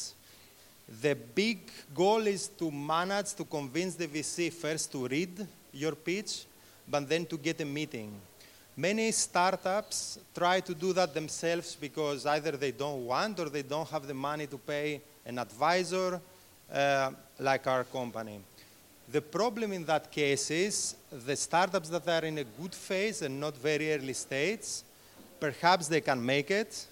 The 1.01 1.15
big 1.15 1.59
goal 1.93 2.25
is 2.25 2.47
to 2.47 2.71
manage 2.71 3.33
to 3.35 3.43
convince 3.45 3.95
the 3.95 4.07
VC 4.07 4.51
first 4.51 4.91
to 4.91 5.07
read 5.07 5.47
your 5.71 5.93
pitch, 5.93 6.45
but 6.87 7.07
then 7.07 7.25
to 7.27 7.37
get 7.37 7.61
a 7.61 7.65
meeting. 7.65 8.11
Many 8.75 9.11
startups 9.11 10.19
try 10.33 10.61
to 10.61 10.73
do 10.73 10.93
that 10.93 11.13
themselves 11.13 11.75
because 11.75 12.25
either 12.25 12.51
they 12.51 12.71
don't 12.71 13.05
want 13.05 13.39
or 13.39 13.49
they 13.49 13.61
don't 13.61 13.87
have 13.89 14.07
the 14.07 14.13
money 14.13 14.47
to 14.47 14.57
pay 14.57 15.01
an 15.25 15.37
advisor 15.37 16.19
uh, 16.73 17.11
like 17.39 17.67
our 17.67 17.83
company. 17.83 18.39
The 19.11 19.21
problem 19.21 19.73
in 19.73 19.85
that 19.85 20.11
case 20.11 20.49
is 20.49 20.95
the 21.11 21.35
startups 21.35 21.89
that 21.89 22.07
are 22.07 22.25
in 22.25 22.37
a 22.37 22.43
good 22.43 22.73
phase 22.73 23.21
and 23.21 23.39
not 23.39 23.57
very 23.57 23.93
early 23.93 24.13
stage, 24.13 24.81
perhaps 25.39 25.87
they 25.87 26.01
can 26.01 26.23
make 26.23 26.49
it. 26.49 26.85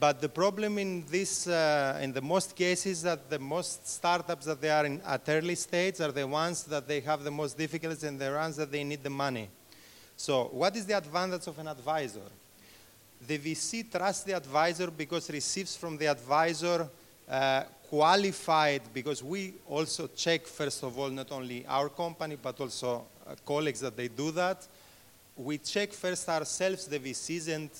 But 0.00 0.22
the 0.22 0.30
problem 0.30 0.78
in 0.78 1.04
this, 1.10 1.46
uh, 1.46 2.00
in 2.00 2.14
the 2.14 2.22
most 2.22 2.56
cases, 2.56 3.02
that 3.02 3.28
the 3.28 3.38
most 3.38 3.86
startups 3.86 4.46
that 4.46 4.58
they 4.58 4.70
are 4.70 4.86
in 4.86 4.98
at 5.02 5.28
early 5.28 5.54
stage 5.54 6.00
are 6.00 6.10
the 6.10 6.26
ones 6.26 6.62
that 6.64 6.88
they 6.88 7.00
have 7.00 7.22
the 7.22 7.30
most 7.30 7.58
difficulties 7.58 8.02
and 8.04 8.18
the 8.18 8.32
ones 8.32 8.56
that 8.56 8.72
they 8.72 8.82
need 8.82 9.02
the 9.02 9.10
money. 9.10 9.50
So, 10.16 10.44
what 10.52 10.74
is 10.74 10.86
the 10.86 10.96
advantage 10.96 11.46
of 11.46 11.58
an 11.58 11.68
advisor? 11.68 12.26
The 13.26 13.38
VC 13.38 13.92
trusts 13.92 14.24
the 14.24 14.32
advisor 14.32 14.90
because 14.90 15.28
receives 15.28 15.76
from 15.76 15.98
the 15.98 16.06
advisor 16.06 16.88
uh, 17.28 17.64
qualified 17.90 18.82
because 18.94 19.22
we 19.22 19.52
also 19.68 20.08
check 20.16 20.46
first 20.46 20.82
of 20.82 20.98
all 20.98 21.10
not 21.10 21.30
only 21.30 21.66
our 21.66 21.90
company 21.90 22.38
but 22.40 22.58
also 22.58 23.04
uh, 23.26 23.34
colleagues 23.44 23.80
that 23.80 23.96
they 23.96 24.08
do 24.08 24.30
that 24.30 24.66
we 25.36 25.58
check 25.58 25.92
first 25.92 26.28
ourselves 26.28 26.86
the 26.86 26.98
vcs 26.98 27.52
and 27.54 27.70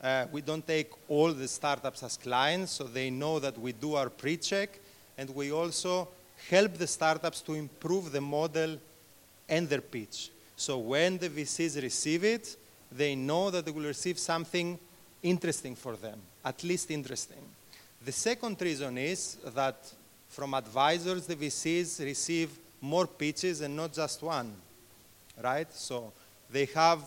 Uh, 0.00 0.26
we 0.30 0.40
don't 0.40 0.66
take 0.66 0.90
all 1.08 1.32
the 1.32 1.48
startups 1.48 2.02
as 2.02 2.16
clients, 2.16 2.72
so 2.72 2.84
they 2.84 3.10
know 3.10 3.38
that 3.38 3.58
we 3.58 3.72
do 3.72 3.94
our 3.94 4.08
pre-check, 4.08 4.78
and 5.16 5.28
we 5.34 5.50
also 5.50 6.08
help 6.48 6.74
the 6.74 6.86
startups 6.86 7.40
to 7.40 7.54
improve 7.54 8.12
the 8.12 8.20
model 8.20 8.78
and 9.48 9.68
their 9.68 9.80
pitch. 9.80 10.30
So 10.56 10.78
when 10.78 11.18
the 11.18 11.28
VCs 11.28 11.82
receive 11.82 12.24
it, 12.24 12.56
they 12.90 13.14
know 13.14 13.50
that 13.50 13.64
they 13.64 13.70
will 13.70 13.84
receive 13.84 14.18
something 14.18 14.78
interesting 15.22 15.74
for 15.74 15.96
them, 15.96 16.20
at 16.44 16.62
least 16.62 16.90
interesting. 16.90 17.42
The 18.04 18.12
second 18.12 18.60
reason 18.60 18.98
is 18.98 19.36
that 19.54 19.92
from 20.28 20.54
advisors, 20.54 21.26
the 21.26 21.34
VCs 21.34 22.04
receive 22.04 22.50
more 22.80 23.06
pitches 23.06 23.60
and 23.60 23.74
not 23.74 23.92
just 23.92 24.22
one, 24.22 24.54
right? 25.42 25.72
So 25.72 26.12
they 26.50 26.66
have 26.66 27.00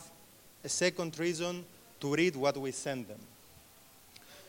a 0.63 0.69
second 0.69 1.17
reason 1.17 1.63
to 2.01 2.13
read 2.13 2.35
what 2.35 2.57
we 2.57 2.71
send 2.71 3.07
them. 3.07 3.19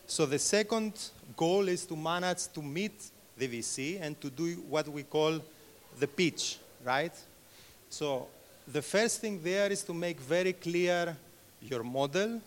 So 0.07 0.27
the 0.27 0.39
second 0.39 0.93
goal 1.37 1.69
is 1.69 1.87
to 1.87 1.97
manage 1.97 2.49
to 2.49 2.63
meet 2.63 2.93
the 3.37 3.49
VC 3.49 4.01
and 4.01 4.21
to 4.21 4.29
do 4.29 4.55
what 4.69 4.89
we 4.89 5.05
call 5.05 5.41
the 5.99 6.07
pitch, 6.07 6.59
right? 6.85 7.13
So 7.89 8.27
the 8.67 8.83
first 8.83 9.21
thing 9.21 9.41
there 9.43 9.71
is 9.71 9.83
to 9.85 9.95
make 9.95 10.19
very 10.21 10.53
clear 10.53 11.17
your 11.61 11.83
model. 11.83 12.41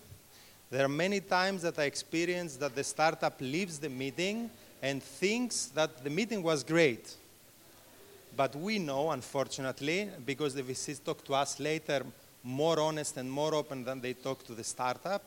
There 0.70 0.86
are 0.86 0.90
many 0.90 1.20
times 1.22 1.62
that 1.62 1.78
I 1.80 1.84
experience 1.84 2.56
that 2.58 2.76
the 2.76 2.84
startup 2.84 3.40
leaves 3.40 3.80
the 3.80 3.90
meeting 3.90 4.50
and 4.82 5.02
thinks 5.02 5.68
that 5.68 6.04
the 6.04 6.10
meeting 6.10 6.44
was 6.44 6.64
great. 6.64 7.16
But 8.36 8.56
we 8.56 8.80
know, 8.80 9.12
unfortunately, 9.12 10.10
because 10.26 10.54
the 10.54 10.64
VCs 10.64 11.04
talk 11.04 11.24
to 11.26 11.34
us 11.36 11.60
later, 11.60 12.04
more 12.46 12.80
honest 12.80 13.18
and 13.18 13.30
more 13.30 13.56
open 13.56 13.84
than 13.84 14.00
they 14.00 14.14
talk 14.14 14.46
to 14.46 14.54
the 14.54 14.64
startup. 14.64 15.24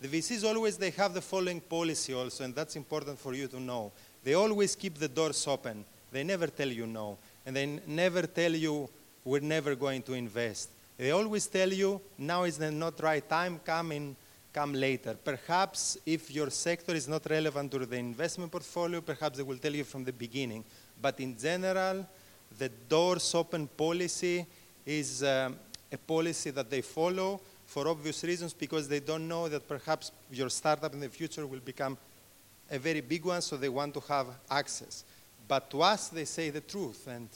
The 0.00 0.08
VCs 0.08 0.44
always 0.44 0.78
they 0.78 0.90
have 0.90 1.12
the 1.12 1.20
following 1.20 1.60
policy 1.60 2.14
also, 2.14 2.44
and 2.44 2.54
that's 2.54 2.76
important 2.76 3.18
for 3.18 3.34
you 3.34 3.48
to 3.48 3.60
know. 3.60 3.92
They 4.22 4.34
always 4.34 4.76
keep 4.76 4.94
the 4.94 5.08
doors 5.08 5.46
open. 5.46 5.84
They 6.12 6.22
never 6.22 6.46
tell 6.46 6.68
you 6.68 6.86
no, 6.86 7.18
and 7.44 7.56
they 7.56 7.66
never 7.86 8.22
tell 8.22 8.52
you 8.52 8.88
we're 9.24 9.40
never 9.40 9.74
going 9.74 10.02
to 10.02 10.14
invest. 10.14 10.70
They 10.96 11.10
always 11.10 11.46
tell 11.48 11.72
you 11.72 12.00
now 12.16 12.44
is 12.44 12.56
the 12.56 12.70
not 12.70 13.02
right 13.02 13.28
time. 13.28 13.60
Come 13.64 13.92
in, 13.92 14.16
come 14.52 14.72
later. 14.72 15.16
Perhaps 15.22 15.98
if 16.06 16.30
your 16.30 16.50
sector 16.50 16.94
is 16.94 17.08
not 17.08 17.28
relevant 17.28 17.72
to 17.72 17.84
the 17.84 17.96
investment 17.96 18.52
portfolio, 18.52 19.00
perhaps 19.00 19.38
they 19.38 19.42
will 19.42 19.58
tell 19.58 19.74
you 19.74 19.84
from 19.84 20.04
the 20.04 20.12
beginning. 20.12 20.64
But 21.00 21.18
in 21.20 21.36
general, 21.36 22.06
the 22.56 22.68
doors 22.68 23.34
open 23.34 23.66
policy 23.66 24.46
is. 24.86 25.24
Um, 25.24 25.56
a 25.92 25.98
policy 25.98 26.50
that 26.50 26.70
they 26.70 26.80
follow 26.80 27.40
for 27.66 27.88
obvious 27.88 28.24
reasons 28.24 28.52
because 28.52 28.88
they 28.88 29.00
don't 29.00 29.26
know 29.26 29.48
that 29.48 29.66
perhaps 29.68 30.12
your 30.30 30.48
startup 30.48 30.92
in 30.92 31.00
the 31.00 31.08
future 31.08 31.46
will 31.46 31.60
become 31.60 31.96
a 32.70 32.78
very 32.78 33.00
big 33.00 33.24
one, 33.24 33.42
so 33.42 33.56
they 33.56 33.68
want 33.68 33.92
to 33.94 34.00
have 34.00 34.26
access. 34.50 35.04
But 35.46 35.70
to 35.70 35.82
us, 35.82 36.08
they 36.08 36.24
say 36.24 36.50
the 36.50 36.60
truth. 36.60 37.08
And 37.08 37.28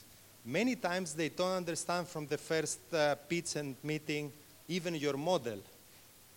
many 0.45 0.77
times 0.77 1.15
they 1.15 1.29
don't 1.29 1.57
understand 1.57 2.07
from 2.07 2.27
the 2.27 2.39
first 2.39 2.79
uh, 2.93 3.17
pitch 3.29 3.57
and 3.57 3.75
meeting 3.83 4.33
even 4.69 4.95
your 4.95 5.17
model 5.17 5.59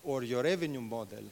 or 0.03 0.23
your 0.23 0.43
revenue 0.43 0.81
model. 0.81 1.23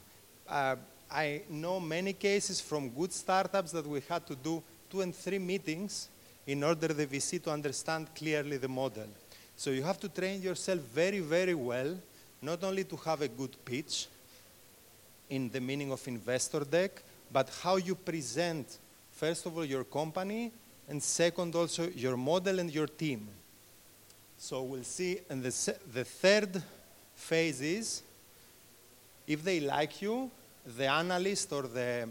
Uh, 0.48 0.76
I 1.10 1.42
know 1.50 1.80
many 1.80 2.12
cases 2.12 2.60
from 2.60 2.90
good 2.90 3.12
startups 3.12 3.72
that 3.72 3.86
we 3.86 4.02
had 4.08 4.26
to 4.26 4.34
do 4.34 4.62
two 4.90 5.00
and 5.00 5.14
three 5.14 5.38
meetings 5.38 6.08
in 6.46 6.62
order 6.62 6.88
the 6.88 7.06
VC 7.06 7.42
to 7.42 7.50
understand 7.50 8.08
clearly 8.14 8.56
the 8.56 8.68
model. 8.68 9.08
So 9.56 9.70
you 9.70 9.82
have 9.82 9.98
to 10.00 10.08
train 10.08 10.42
yourself 10.42 10.80
very, 10.80 11.20
very 11.20 11.54
well, 11.54 11.96
not 12.42 12.62
only 12.62 12.84
to 12.84 12.96
have 12.96 13.22
a 13.22 13.28
good 13.28 13.56
pitch 13.64 14.06
in 15.30 15.48
the 15.48 15.60
meaning 15.60 15.90
of 15.90 16.06
investor 16.06 16.60
deck, 16.60 17.02
but 17.32 17.48
how 17.62 17.76
you 17.76 17.94
present, 17.94 18.78
first 19.12 19.46
of 19.46 19.56
all, 19.56 19.64
your 19.64 19.84
company, 19.84 20.52
and 20.88 21.02
second, 21.02 21.54
also 21.54 21.88
your 21.88 22.16
model 22.16 22.58
and 22.58 22.72
your 22.72 22.86
team. 22.86 23.26
So 24.38 24.62
we'll 24.62 24.84
see, 24.84 25.20
and 25.30 25.42
the, 25.42 25.74
the 25.92 26.04
third 26.04 26.62
phase 27.16 27.60
is 27.60 28.02
if 29.26 29.42
they 29.42 29.60
like 29.60 30.02
you, 30.02 30.30
the 30.76 30.86
analyst 30.86 31.52
or 31.52 31.62
the 31.62 32.08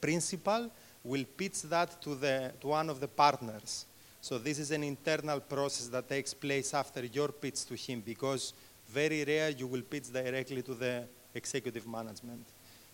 principal 0.00 0.70
will 1.04 1.24
pitch 1.36 1.62
that 1.62 2.00
to, 2.02 2.14
the, 2.14 2.52
to 2.60 2.68
one 2.68 2.88
of 2.88 3.00
the 3.00 3.08
partners. 3.08 3.84
So 4.22 4.38
this 4.38 4.60
is 4.60 4.70
an 4.70 4.84
internal 4.84 5.40
process 5.40 5.88
that 5.88 6.08
takes 6.08 6.32
place 6.32 6.72
after 6.74 7.04
your 7.04 7.28
pitch 7.28 7.64
to 7.64 7.74
him 7.74 8.00
because 8.06 8.54
very 8.88 9.24
rare 9.24 9.50
you 9.50 9.66
will 9.66 9.82
pitch 9.82 10.12
directly 10.12 10.62
to 10.62 10.74
the 10.74 11.02
executive 11.34 11.88
management. 11.88 12.46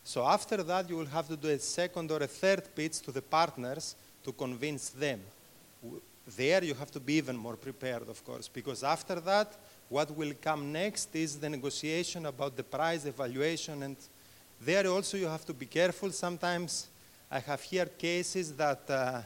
So 0.02 0.24
after 0.24 0.62
that, 0.62 0.88
you 0.88 0.96
will 0.96 1.12
have 1.18 1.28
to 1.28 1.36
do 1.36 1.48
a 1.48 1.58
second 1.58 2.10
or 2.10 2.22
a 2.22 2.26
third 2.26 2.74
pitch 2.74 3.00
to 3.00 3.12
the 3.12 3.20
partners 3.20 3.94
to 4.24 4.32
convince 4.32 4.88
them. 4.88 5.20
There 6.34 6.64
you 6.64 6.72
have 6.72 6.90
to 6.92 7.00
be 7.00 7.16
even 7.16 7.36
more 7.36 7.56
prepared, 7.56 8.08
of 8.08 8.24
course, 8.24 8.48
because 8.48 8.82
after 8.82 9.20
that, 9.20 9.54
what 9.90 10.10
will 10.16 10.32
come 10.40 10.72
next 10.72 11.14
is 11.14 11.38
the 11.38 11.50
negotiation 11.50 12.24
about 12.24 12.56
the 12.56 12.64
price, 12.64 13.04
evaluation, 13.04 13.82
and 13.82 13.96
there 14.62 14.86
also 14.86 15.18
you 15.18 15.26
have 15.26 15.44
to 15.44 15.52
be 15.52 15.66
careful. 15.66 16.10
Sometimes 16.10 16.88
I 17.30 17.40
have 17.40 17.60
here 17.60 17.86
cases 17.86 18.54
that 18.54 18.80
uh, 18.88 19.20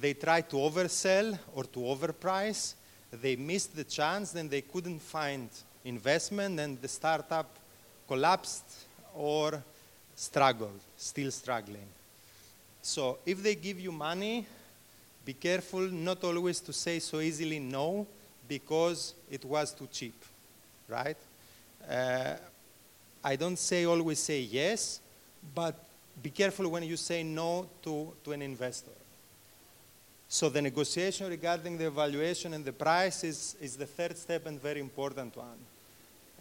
they 0.00 0.14
try 0.14 0.42
to 0.42 0.56
oversell 0.56 1.38
or 1.54 1.64
to 1.64 1.80
overprice. 1.80 2.74
They 3.12 3.36
missed 3.36 3.74
the 3.74 3.84
chance, 3.84 4.32
then 4.32 4.48
they 4.48 4.60
couldn't 4.60 5.00
find 5.00 5.48
investment, 5.84 6.60
and 6.60 6.80
the 6.80 6.88
startup 6.88 7.48
collapsed 8.06 8.86
or 9.14 9.62
struggled, 10.14 10.80
still 10.96 11.30
struggling. 11.30 11.86
So 12.82 13.18
if 13.24 13.42
they 13.42 13.54
give 13.54 13.80
you 13.80 13.92
money, 13.92 14.46
be 15.24 15.32
careful 15.32 15.80
not 15.80 16.22
always 16.24 16.60
to 16.60 16.72
say 16.72 16.98
so 16.98 17.20
easily 17.20 17.58
no 17.58 18.06
because 18.48 19.14
it 19.30 19.44
was 19.44 19.72
too 19.72 19.88
cheap, 19.90 20.14
right? 20.88 21.16
Uh, 21.88 22.34
I 23.24 23.34
don't 23.34 23.58
say 23.58 23.84
always 23.86 24.20
say 24.20 24.40
yes, 24.40 25.00
but 25.54 25.74
be 26.22 26.30
careful 26.30 26.68
when 26.68 26.84
you 26.84 26.96
say 26.96 27.22
no 27.22 27.68
to, 27.82 28.12
to 28.24 28.32
an 28.32 28.42
investor. 28.42 28.95
So 30.28 30.48
the 30.48 30.60
negotiation 30.60 31.28
regarding 31.28 31.78
the 31.78 31.86
evaluation 31.86 32.54
and 32.54 32.64
the 32.64 32.72
price 32.72 33.22
is, 33.22 33.56
is 33.60 33.76
the 33.76 33.86
third 33.86 34.18
step 34.18 34.46
and 34.46 34.60
very 34.60 34.80
important 34.80 35.36
one. 35.36 35.58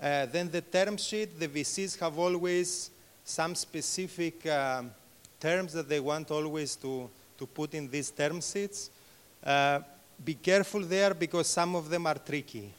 Uh, 0.02 0.26
then 0.26 0.50
the 0.50 0.62
term 0.62 0.98
sheet, 0.98 1.40
the 1.40 1.48
VCs 1.48 2.00
have 2.00 2.18
always 2.18 2.90
some 3.24 3.56
specific 3.56 4.46
um, 4.48 4.92
terms 5.40 5.74
that 5.74 5.88
they 5.88 6.00
want 6.00 6.32
always 6.32 6.76
to, 6.76 7.10
to 7.38 7.46
put 7.46 7.74
in 7.74 7.90
these 7.90 8.12
term 8.12 8.42
sheets. 8.42 8.90
Uh, 9.44 9.80
be 10.24 10.34
careful 10.34 10.82
there 10.82 11.14
because 11.14 11.48
some 11.48 11.76
of 11.76 11.90
them 11.90 12.08
are 12.08 12.16
tricky. 12.16 12.72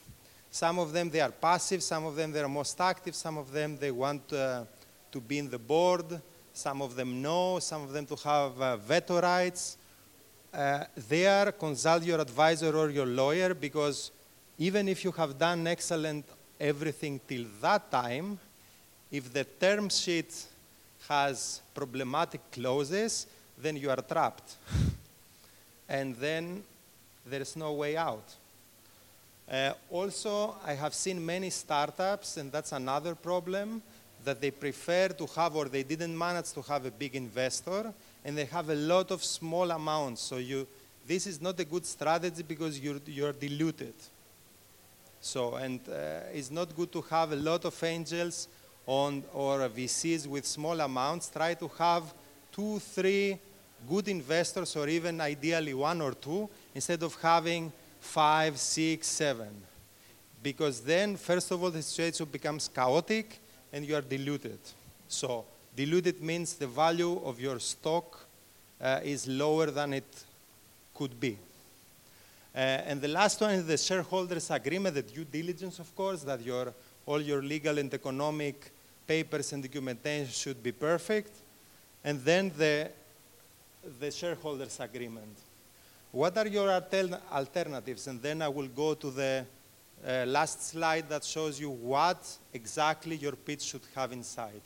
Some 0.50 0.78
of 0.78 0.92
them 0.92 1.10
they 1.10 1.20
are 1.20 1.30
passive, 1.30 1.82
some 1.82 2.06
of 2.06 2.16
them 2.16 2.32
they 2.32 2.40
are 2.40 2.48
most 2.48 2.80
active, 2.80 3.14
some 3.14 3.38
of 3.38 3.52
them 3.52 3.76
they 3.76 3.90
want 3.90 4.32
uh, 4.32 4.64
to 5.12 5.20
be 5.20 5.38
in 5.38 5.50
the 5.50 5.58
board, 5.58 6.20
some 6.52 6.80
of 6.82 6.96
them 6.96 7.20
no, 7.20 7.58
some 7.58 7.82
of 7.82 7.92
them 7.92 8.06
to 8.06 8.16
have 8.16 8.60
uh, 8.60 8.76
veto 8.76 9.20
rights. 9.20 9.76
Uh, 10.56 10.84
there, 11.10 11.52
consult 11.52 12.02
your 12.02 12.18
advisor 12.18 12.74
or 12.74 12.88
your 12.88 13.04
lawyer 13.04 13.52
because 13.52 14.10
even 14.56 14.88
if 14.88 15.04
you 15.04 15.12
have 15.12 15.38
done 15.38 15.66
excellent 15.66 16.24
everything 16.58 17.20
till 17.28 17.44
that 17.60 17.90
time, 17.90 18.38
if 19.12 19.30
the 19.30 19.44
term 19.44 19.90
sheet 19.90 20.32
has 21.06 21.60
problematic 21.74 22.40
clauses, 22.50 23.26
then 23.58 23.76
you 23.76 23.90
are 23.90 24.00
trapped. 24.00 24.56
and 25.90 26.16
then 26.16 26.62
there 27.26 27.42
is 27.42 27.54
no 27.54 27.74
way 27.74 27.98
out. 27.98 28.24
Uh, 29.52 29.72
also, 29.90 30.56
I 30.64 30.72
have 30.72 30.94
seen 30.94 31.24
many 31.24 31.50
startups, 31.50 32.38
and 32.38 32.50
that's 32.50 32.72
another 32.72 33.14
problem, 33.14 33.82
that 34.24 34.40
they 34.40 34.52
prefer 34.52 35.08
to 35.08 35.26
have 35.26 35.54
or 35.54 35.66
they 35.66 35.82
didn't 35.82 36.16
manage 36.16 36.50
to 36.52 36.62
have 36.62 36.86
a 36.86 36.90
big 36.90 37.14
investor, 37.14 37.92
and 38.26 38.36
they 38.36 38.44
have 38.44 38.68
a 38.70 38.74
lot 38.74 39.12
of 39.12 39.22
small 39.22 39.70
amounts. 39.70 40.20
So 40.20 40.38
you, 40.38 40.66
this 41.06 41.28
is 41.28 41.40
not 41.40 41.60
a 41.60 41.64
good 41.64 41.86
strategy 41.86 42.42
because 42.42 42.78
you're, 42.80 42.98
you're 43.06 43.32
diluted. 43.32 43.94
So, 45.20 45.54
and 45.54 45.78
uh, 45.88 46.34
it's 46.34 46.50
not 46.50 46.74
good 46.74 46.90
to 46.90 47.02
have 47.02 47.30
a 47.30 47.36
lot 47.36 47.64
of 47.64 47.84
angels 47.84 48.48
on, 48.84 49.22
or 49.32 49.60
VCs 49.68 50.26
with 50.26 50.44
small 50.44 50.80
amounts. 50.80 51.28
Try 51.28 51.54
to 51.54 51.70
have 51.78 52.02
two, 52.50 52.80
three 52.80 53.38
good 53.88 54.08
investors, 54.08 54.74
or 54.74 54.88
even 54.88 55.20
ideally 55.20 55.74
one 55.74 56.00
or 56.00 56.12
two, 56.12 56.50
instead 56.74 57.04
of 57.04 57.14
having 57.22 57.72
five, 58.00 58.58
six, 58.58 59.06
seven. 59.06 59.54
Because 60.42 60.80
then, 60.80 61.16
first 61.16 61.52
of 61.52 61.62
all, 61.62 61.70
the 61.70 61.80
situation 61.80 62.26
becomes 62.26 62.66
chaotic 62.66 63.38
and 63.72 63.86
you 63.86 63.94
are 63.94 64.00
diluted. 64.00 64.58
So, 65.06 65.44
diluted 65.76 66.22
means 66.22 66.54
the 66.54 66.66
value 66.66 67.20
of 67.24 67.38
your 67.38 67.60
stock 67.60 68.18
uh, 68.80 69.00
is 69.04 69.28
lower 69.28 69.70
than 69.70 69.92
it 69.92 70.24
could 70.94 71.20
be. 71.20 71.38
Uh, 72.54 72.58
and 72.58 73.02
the 73.02 73.08
last 73.08 73.40
one 73.40 73.50
is 73.50 73.66
the 73.66 73.76
shareholders 73.76 74.50
agreement, 74.50 74.94
the 74.94 75.02
due 75.02 75.24
diligence, 75.24 75.78
of 75.78 75.94
course, 75.94 76.22
that 76.22 76.40
your, 76.40 76.72
all 77.04 77.20
your 77.20 77.42
legal 77.42 77.78
and 77.78 77.92
economic 77.92 78.70
papers 79.06 79.52
and 79.52 79.62
documentation 79.62 80.32
should 80.32 80.62
be 80.62 80.72
perfect, 80.72 81.32
and 82.02 82.24
then 82.24 82.50
the, 82.56 82.90
the 84.00 84.10
shareholders' 84.10 84.80
agreement. 84.80 85.36
What 86.10 86.38
are 86.38 86.46
your 86.46 86.68
altern- 86.68 87.20
alternatives? 87.30 88.06
And 88.06 88.22
then 88.22 88.40
I 88.40 88.48
will 88.48 88.68
go 88.68 88.94
to 88.94 89.10
the 89.10 89.44
uh, 90.06 90.24
last 90.26 90.66
slide 90.68 91.08
that 91.10 91.24
shows 91.24 91.60
you 91.60 91.68
what 91.68 92.26
exactly 92.54 93.16
your 93.16 93.32
pitch 93.32 93.62
should 93.62 93.82
have 93.94 94.12
inside 94.12 94.62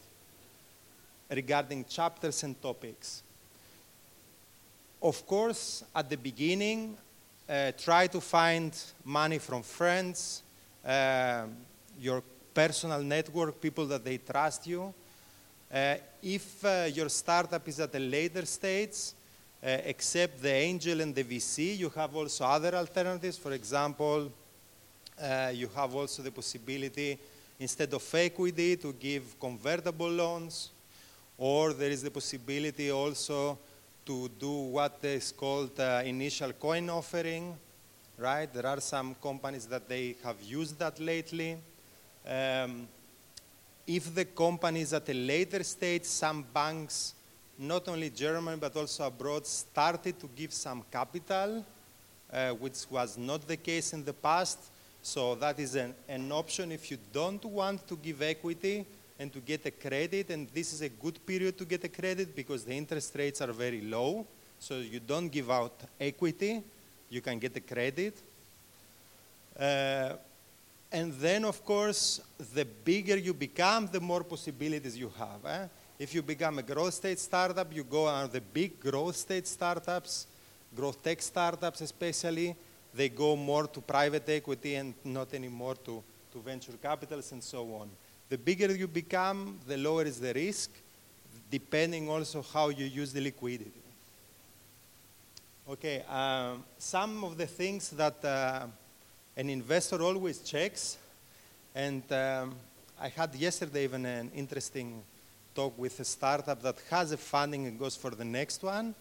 regarding 1.30 1.84
chapters 1.84 2.42
and 2.42 2.60
topics. 2.60 3.22
Of 5.02 5.26
course, 5.26 5.84
at 5.94 6.10
the 6.10 6.16
beginning, 6.16 6.96
uh, 7.48 7.72
try 7.78 8.06
to 8.08 8.20
find 8.20 8.76
money 9.04 9.38
from 9.38 9.62
friends, 9.62 10.42
uh, 10.84 11.46
your 11.98 12.22
personal 12.52 13.02
network, 13.02 13.60
people 13.60 13.86
that 13.86 14.04
they 14.04 14.18
trust 14.18 14.66
you. 14.66 14.92
Uh, 15.72 15.94
if 16.22 16.64
uh, 16.64 16.88
your 16.92 17.08
startup 17.08 17.66
is 17.68 17.80
at 17.80 17.94
a 17.94 17.98
later 17.98 18.44
stage, 18.44 19.12
uh, 19.62 19.78
except 19.84 20.42
the 20.42 20.52
angel 20.52 21.00
and 21.00 21.14
the 21.14 21.24
VC, 21.24 21.78
you 21.78 21.90
have 21.90 22.14
also 22.14 22.44
other 22.44 22.74
alternatives. 22.74 23.36
For 23.36 23.52
example, 23.52 24.32
uh, 25.20 25.52
you 25.54 25.68
have 25.74 25.94
also 25.94 26.22
the 26.22 26.30
possibility, 26.30 27.18
instead 27.58 27.92
of 27.92 28.14
equity, 28.14 28.76
to 28.76 28.92
give 28.92 29.38
convertible 29.38 30.08
loans, 30.08 30.70
or 31.40 31.72
there 31.72 31.90
is 31.90 32.02
the 32.02 32.10
possibility 32.10 32.90
also 32.90 33.58
to 34.04 34.28
do 34.38 34.50
what 34.50 34.98
is 35.02 35.32
called 35.32 35.80
uh, 35.80 36.02
initial 36.04 36.52
coin 36.52 36.90
offering, 36.90 37.56
right? 38.18 38.52
There 38.52 38.66
are 38.66 38.80
some 38.80 39.14
companies 39.14 39.64
that 39.64 39.88
they 39.88 40.16
have 40.22 40.36
used 40.42 40.78
that 40.78 41.00
lately. 41.00 41.56
Um, 42.28 42.86
if 43.86 44.14
the 44.14 44.26
company 44.26 44.82
is 44.82 44.92
at 44.92 45.08
a 45.08 45.14
later 45.14 45.64
stage, 45.64 46.04
some 46.04 46.44
banks, 46.52 47.14
not 47.58 47.88
only 47.88 48.10
German 48.10 48.58
but 48.58 48.76
also 48.76 49.06
abroad, 49.06 49.46
started 49.46 50.20
to 50.20 50.28
give 50.36 50.52
some 50.52 50.84
capital, 50.92 51.64
uh, 52.30 52.50
which 52.50 52.84
was 52.90 53.16
not 53.16 53.48
the 53.48 53.56
case 53.56 53.94
in 53.94 54.04
the 54.04 54.12
past. 54.12 54.58
So 55.00 55.36
that 55.36 55.58
is 55.58 55.74
an, 55.74 55.94
an 56.06 56.30
option 56.32 56.70
if 56.70 56.90
you 56.90 56.98
don't 57.14 57.42
want 57.46 57.88
to 57.88 57.96
give 57.96 58.20
equity 58.20 58.84
and 59.20 59.30
to 59.30 59.40
get 59.40 59.66
a 59.66 59.70
credit. 59.70 60.30
And 60.30 60.48
this 60.48 60.72
is 60.72 60.80
a 60.80 60.88
good 60.88 61.24
period 61.26 61.58
to 61.58 61.66
get 61.66 61.84
a 61.84 61.88
credit 61.88 62.34
because 62.34 62.64
the 62.64 62.72
interest 62.72 63.14
rates 63.14 63.42
are 63.42 63.52
very 63.52 63.82
low. 63.82 64.26
So 64.58 64.78
you 64.78 64.98
don't 64.98 65.28
give 65.28 65.50
out 65.50 65.74
equity, 66.00 66.62
you 67.10 67.20
can 67.20 67.38
get 67.38 67.54
a 67.54 67.60
credit. 67.60 68.14
Uh, 69.58 70.14
and 70.90 71.12
then, 71.14 71.44
of 71.44 71.62
course, 71.64 72.20
the 72.54 72.64
bigger 72.64 73.16
you 73.16 73.34
become, 73.34 73.88
the 73.92 74.00
more 74.00 74.24
possibilities 74.24 74.96
you 74.96 75.12
have. 75.18 75.44
Eh? 75.44 75.66
If 75.98 76.14
you 76.14 76.22
become 76.22 76.58
a 76.58 76.62
growth 76.62 76.94
stage 76.94 77.18
startup, 77.18 77.72
you 77.74 77.84
go 77.84 78.06
on 78.06 78.30
the 78.30 78.40
big 78.40 78.80
growth 78.80 79.16
stage 79.16 79.44
startups, 79.44 80.26
growth 80.74 81.02
tech 81.02 81.20
startups 81.20 81.82
especially. 81.82 82.56
They 82.94 83.10
go 83.10 83.36
more 83.36 83.66
to 83.66 83.80
private 83.82 84.28
equity 84.30 84.76
and 84.76 84.94
not 85.04 85.34
anymore 85.34 85.74
to, 85.84 86.02
to 86.32 86.38
venture 86.38 86.72
capitals 86.82 87.30
and 87.32 87.44
so 87.44 87.60
on. 87.74 87.90
The 88.30 88.38
bigger 88.38 88.72
you 88.72 88.86
become, 88.86 89.58
the 89.66 89.76
lower 89.76 90.04
is 90.04 90.20
the 90.20 90.32
risk, 90.32 90.70
depending 91.50 92.08
also 92.08 92.42
how 92.42 92.68
you 92.68 92.86
use 92.86 93.12
the 93.12 93.20
liquidity. 93.20 93.72
Okay, 95.68 96.04
um, 96.08 96.62
some 96.78 97.24
of 97.24 97.36
the 97.36 97.46
things 97.46 97.90
that 97.90 98.24
uh, 98.24 98.66
an 99.36 99.50
investor 99.50 100.00
always 100.00 100.38
checks, 100.38 100.96
and 101.74 102.04
um, 102.12 102.54
I 103.00 103.08
had 103.08 103.34
yesterday 103.34 103.82
even 103.82 104.06
an 104.06 104.30
interesting 104.32 105.02
talk 105.52 105.76
with 105.76 105.98
a 105.98 106.04
startup 106.04 106.62
that 106.62 106.76
has 106.88 107.10
a 107.10 107.16
funding 107.16 107.66
and 107.66 107.80
goes 107.80 107.96
for 107.96 108.10
the 108.10 108.24
next 108.24 108.62
one. 108.62 108.94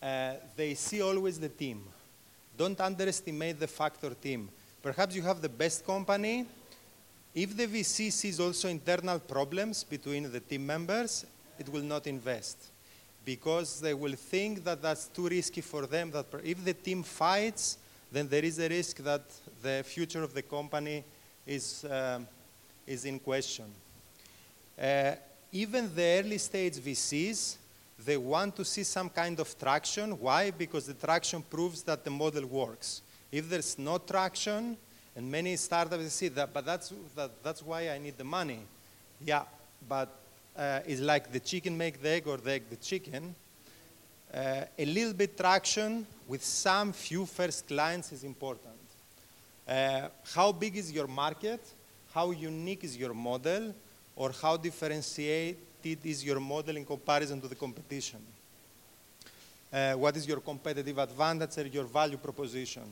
Uh, 0.00 0.34
they 0.54 0.74
see 0.74 1.02
always 1.02 1.40
the 1.40 1.48
team. 1.48 1.82
Don't 2.56 2.80
underestimate 2.80 3.58
the 3.58 3.66
factor 3.66 4.10
team. 4.10 4.48
Perhaps 4.80 5.16
you 5.16 5.22
have 5.22 5.42
the 5.42 5.48
best 5.48 5.84
company. 5.84 6.46
If 7.34 7.56
the 7.56 7.66
VC 7.66 8.10
sees 8.10 8.40
also 8.40 8.68
internal 8.68 9.18
problems 9.18 9.84
between 9.84 10.30
the 10.30 10.40
team 10.40 10.66
members, 10.66 11.24
it 11.58 11.68
will 11.68 11.82
not 11.82 12.06
invest 12.06 12.56
because 13.24 13.80
they 13.80 13.92
will 13.92 14.14
think 14.14 14.64
that 14.64 14.80
that's 14.80 15.06
too 15.08 15.28
risky 15.28 15.60
for 15.60 15.86
them. 15.86 16.10
That 16.10 16.26
if 16.42 16.64
the 16.64 16.72
team 16.72 17.02
fights, 17.02 17.76
then 18.10 18.26
there 18.28 18.44
is 18.44 18.58
a 18.58 18.68
risk 18.68 18.96
that 18.98 19.22
the 19.62 19.84
future 19.86 20.22
of 20.22 20.32
the 20.32 20.42
company 20.42 21.04
is, 21.46 21.84
uh, 21.84 22.20
is 22.86 23.04
in 23.04 23.18
question. 23.18 23.66
Uh, 24.80 25.12
even 25.52 25.94
the 25.94 26.02
early 26.02 26.38
stage 26.38 26.76
VCs, 26.76 27.56
they 28.04 28.16
want 28.16 28.56
to 28.56 28.64
see 28.64 28.84
some 28.84 29.10
kind 29.10 29.38
of 29.40 29.58
traction. 29.58 30.18
Why? 30.18 30.50
Because 30.50 30.86
the 30.86 30.94
traction 30.94 31.42
proves 31.42 31.82
that 31.82 32.04
the 32.04 32.10
model 32.10 32.46
works. 32.46 33.02
If 33.30 33.50
there's 33.50 33.78
no 33.78 33.98
traction, 33.98 34.76
and 35.18 35.28
many 35.28 35.56
startups 35.56 36.12
see 36.12 36.28
that, 36.28 36.54
but 36.54 36.64
that's, 36.64 36.92
that, 37.16 37.42
that's 37.42 37.60
why 37.60 37.90
I 37.90 37.98
need 37.98 38.16
the 38.16 38.22
money. 38.22 38.60
Yeah, 39.20 39.42
but 39.88 40.14
uh, 40.56 40.78
it's 40.86 41.00
like 41.00 41.32
the 41.32 41.40
chicken 41.40 41.76
make 41.76 42.00
the 42.00 42.10
egg 42.10 42.28
or 42.28 42.36
the 42.36 42.52
egg 42.52 42.62
the 42.70 42.76
chicken. 42.76 43.34
Uh, 44.32 44.60
a 44.78 44.84
little 44.84 45.12
bit 45.12 45.36
traction 45.36 46.06
with 46.28 46.44
some 46.44 46.92
few 46.92 47.26
first 47.26 47.66
clients 47.66 48.12
is 48.12 48.22
important. 48.22 48.78
Uh, 49.66 50.06
how 50.36 50.52
big 50.52 50.76
is 50.76 50.92
your 50.92 51.08
market? 51.08 51.62
How 52.14 52.30
unique 52.30 52.84
is 52.84 52.96
your 52.96 53.12
model? 53.12 53.74
Or 54.14 54.30
how 54.30 54.56
differentiated 54.56 55.98
is 56.04 56.24
your 56.24 56.38
model 56.38 56.76
in 56.76 56.84
comparison 56.84 57.40
to 57.40 57.48
the 57.48 57.56
competition? 57.56 58.20
Uh, 59.72 59.94
what 59.94 60.16
is 60.16 60.28
your 60.28 60.38
competitive 60.38 60.96
advantage 60.98 61.58
or 61.58 61.66
your 61.66 61.84
value 61.86 62.18
proposition? 62.18 62.84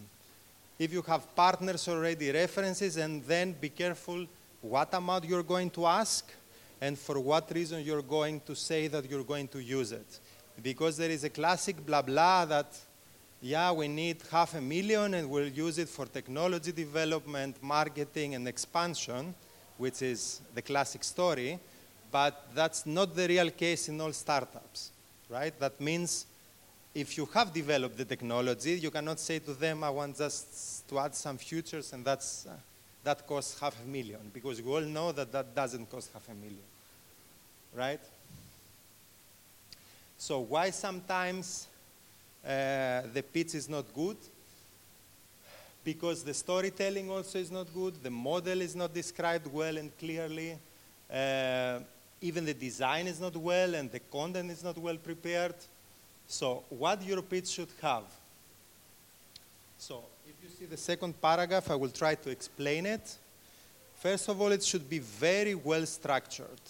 If 0.79 0.93
you 0.93 1.03
have 1.03 1.35
partners 1.35 1.89
already, 1.89 2.31
references, 2.31 2.97
and 2.99 3.25
then 3.25 3.53
be 3.53 3.71
careful 3.71 4.27
what 4.61 4.93
amount 4.95 5.25
you're 5.25 5.43
going 5.43 5.71
to 5.71 5.87
ask 5.87 6.31
and 6.81 6.99
for 6.99 7.19
what 7.19 7.51
reason 7.55 7.83
you're 7.83 8.03
going 8.03 8.41
to 8.41 8.55
say 8.55 8.89
that 8.89 9.09
you're 9.11 9.25
going 9.25 9.49
to 9.49 9.63
use 9.63 9.93
it. 9.93 10.21
Because 10.63 10.97
there 10.97 11.11
is 11.11 11.25
a 11.25 11.31
classic 11.31 11.85
blah 11.85 12.03
blah 12.03 12.45
that, 12.45 12.79
yeah, 13.41 13.73
we 13.73 13.89
need 13.89 14.19
half 14.31 14.55
a 14.55 14.61
million 14.61 15.15
and 15.15 15.31
we'll 15.31 15.49
use 15.49 15.79
it 15.79 15.89
for 15.89 16.07
technology 16.07 16.73
development, 16.73 17.63
marketing, 17.63 18.35
and 18.35 18.47
expansion, 18.49 19.35
which 19.79 20.03
is 20.03 20.41
the 20.55 20.63
classic 20.63 21.05
story. 21.05 21.59
But 22.11 22.49
that's 22.55 22.87
not 22.87 23.15
the 23.15 23.29
real 23.29 23.51
case 23.51 23.89
in 23.89 24.01
all 24.01 24.13
startups, 24.13 24.91
right? 25.29 25.59
That 25.59 25.81
means 25.81 26.27
if 26.97 27.19
you 27.19 27.27
have 27.35 27.53
developed 27.53 27.99
the 27.99 28.07
technology, 28.07 28.79
you 28.79 28.91
cannot 28.91 29.21
say 29.21 29.39
to 29.39 29.53
them, 29.53 29.85
I 29.85 29.91
want 29.91 30.17
just 30.17 30.89
to 30.89 30.99
add 30.99 31.15
some 31.15 31.37
features 31.37 31.93
and 31.93 32.03
that's, 32.03 32.47
uh, 32.47 32.53
that 33.05 33.27
costs 33.27 33.61
half 33.61 33.77
a 33.85 33.87
million, 33.87 34.31
because 34.33 34.63
we 34.63 34.73
all 34.73 34.81
know 34.81 35.13
that 35.13 35.31
that 35.31 35.55
doesn't 35.55 35.91
cost 35.91 36.09
half 36.15 36.27
a 36.31 36.35
million, 36.35 36.67
right? 37.75 38.01
So 40.17 40.41
why 40.41 40.71
sometimes 40.71 41.69
uh, 42.43 43.03
the 43.13 43.23
pitch 43.31 43.55
is 43.55 43.69
not 43.69 43.85
good? 43.95 44.17
Because 45.85 46.25
the 46.25 46.33
storytelling 46.33 47.11
also 47.11 47.39
is 47.39 47.51
not 47.51 47.67
good, 47.75 48.03
the 48.03 48.11
model 48.11 48.63
is 48.63 48.75
not 48.75 48.95
described 48.95 49.47
well 49.53 49.77
and 49.77 49.97
clearly, 49.99 50.57
uh, 51.13 51.81
even 52.23 52.47
the 52.47 52.55
design 52.55 53.07
is 53.07 53.21
not 53.21 53.37
well 53.37 53.75
and 53.75 53.93
the 53.93 54.01
content 54.01 54.51
is 54.51 54.65
not 54.65 54.79
well 54.79 54.97
prepared. 54.97 55.55
So 56.27 56.65
what 56.69 57.01
pitch 57.29 57.49
should 57.49 57.69
have? 57.81 58.05
So 59.79 60.03
if 60.27 60.35
you 60.43 60.49
see 60.49 60.67
the 60.67 60.77
second 60.77 61.21
paragraph, 61.21 61.71
I 61.71 61.75
will 61.77 61.91
try 61.91 62.15
to 62.15 62.31
explain 62.31 62.87
it. 62.87 63.17
First 63.97 64.29
of 64.29 64.41
all, 64.41 64.53
it 64.53 64.63
should 64.63 64.89
be 64.89 64.99
very 64.99 65.55
well 65.55 65.87
structured. 65.87 66.61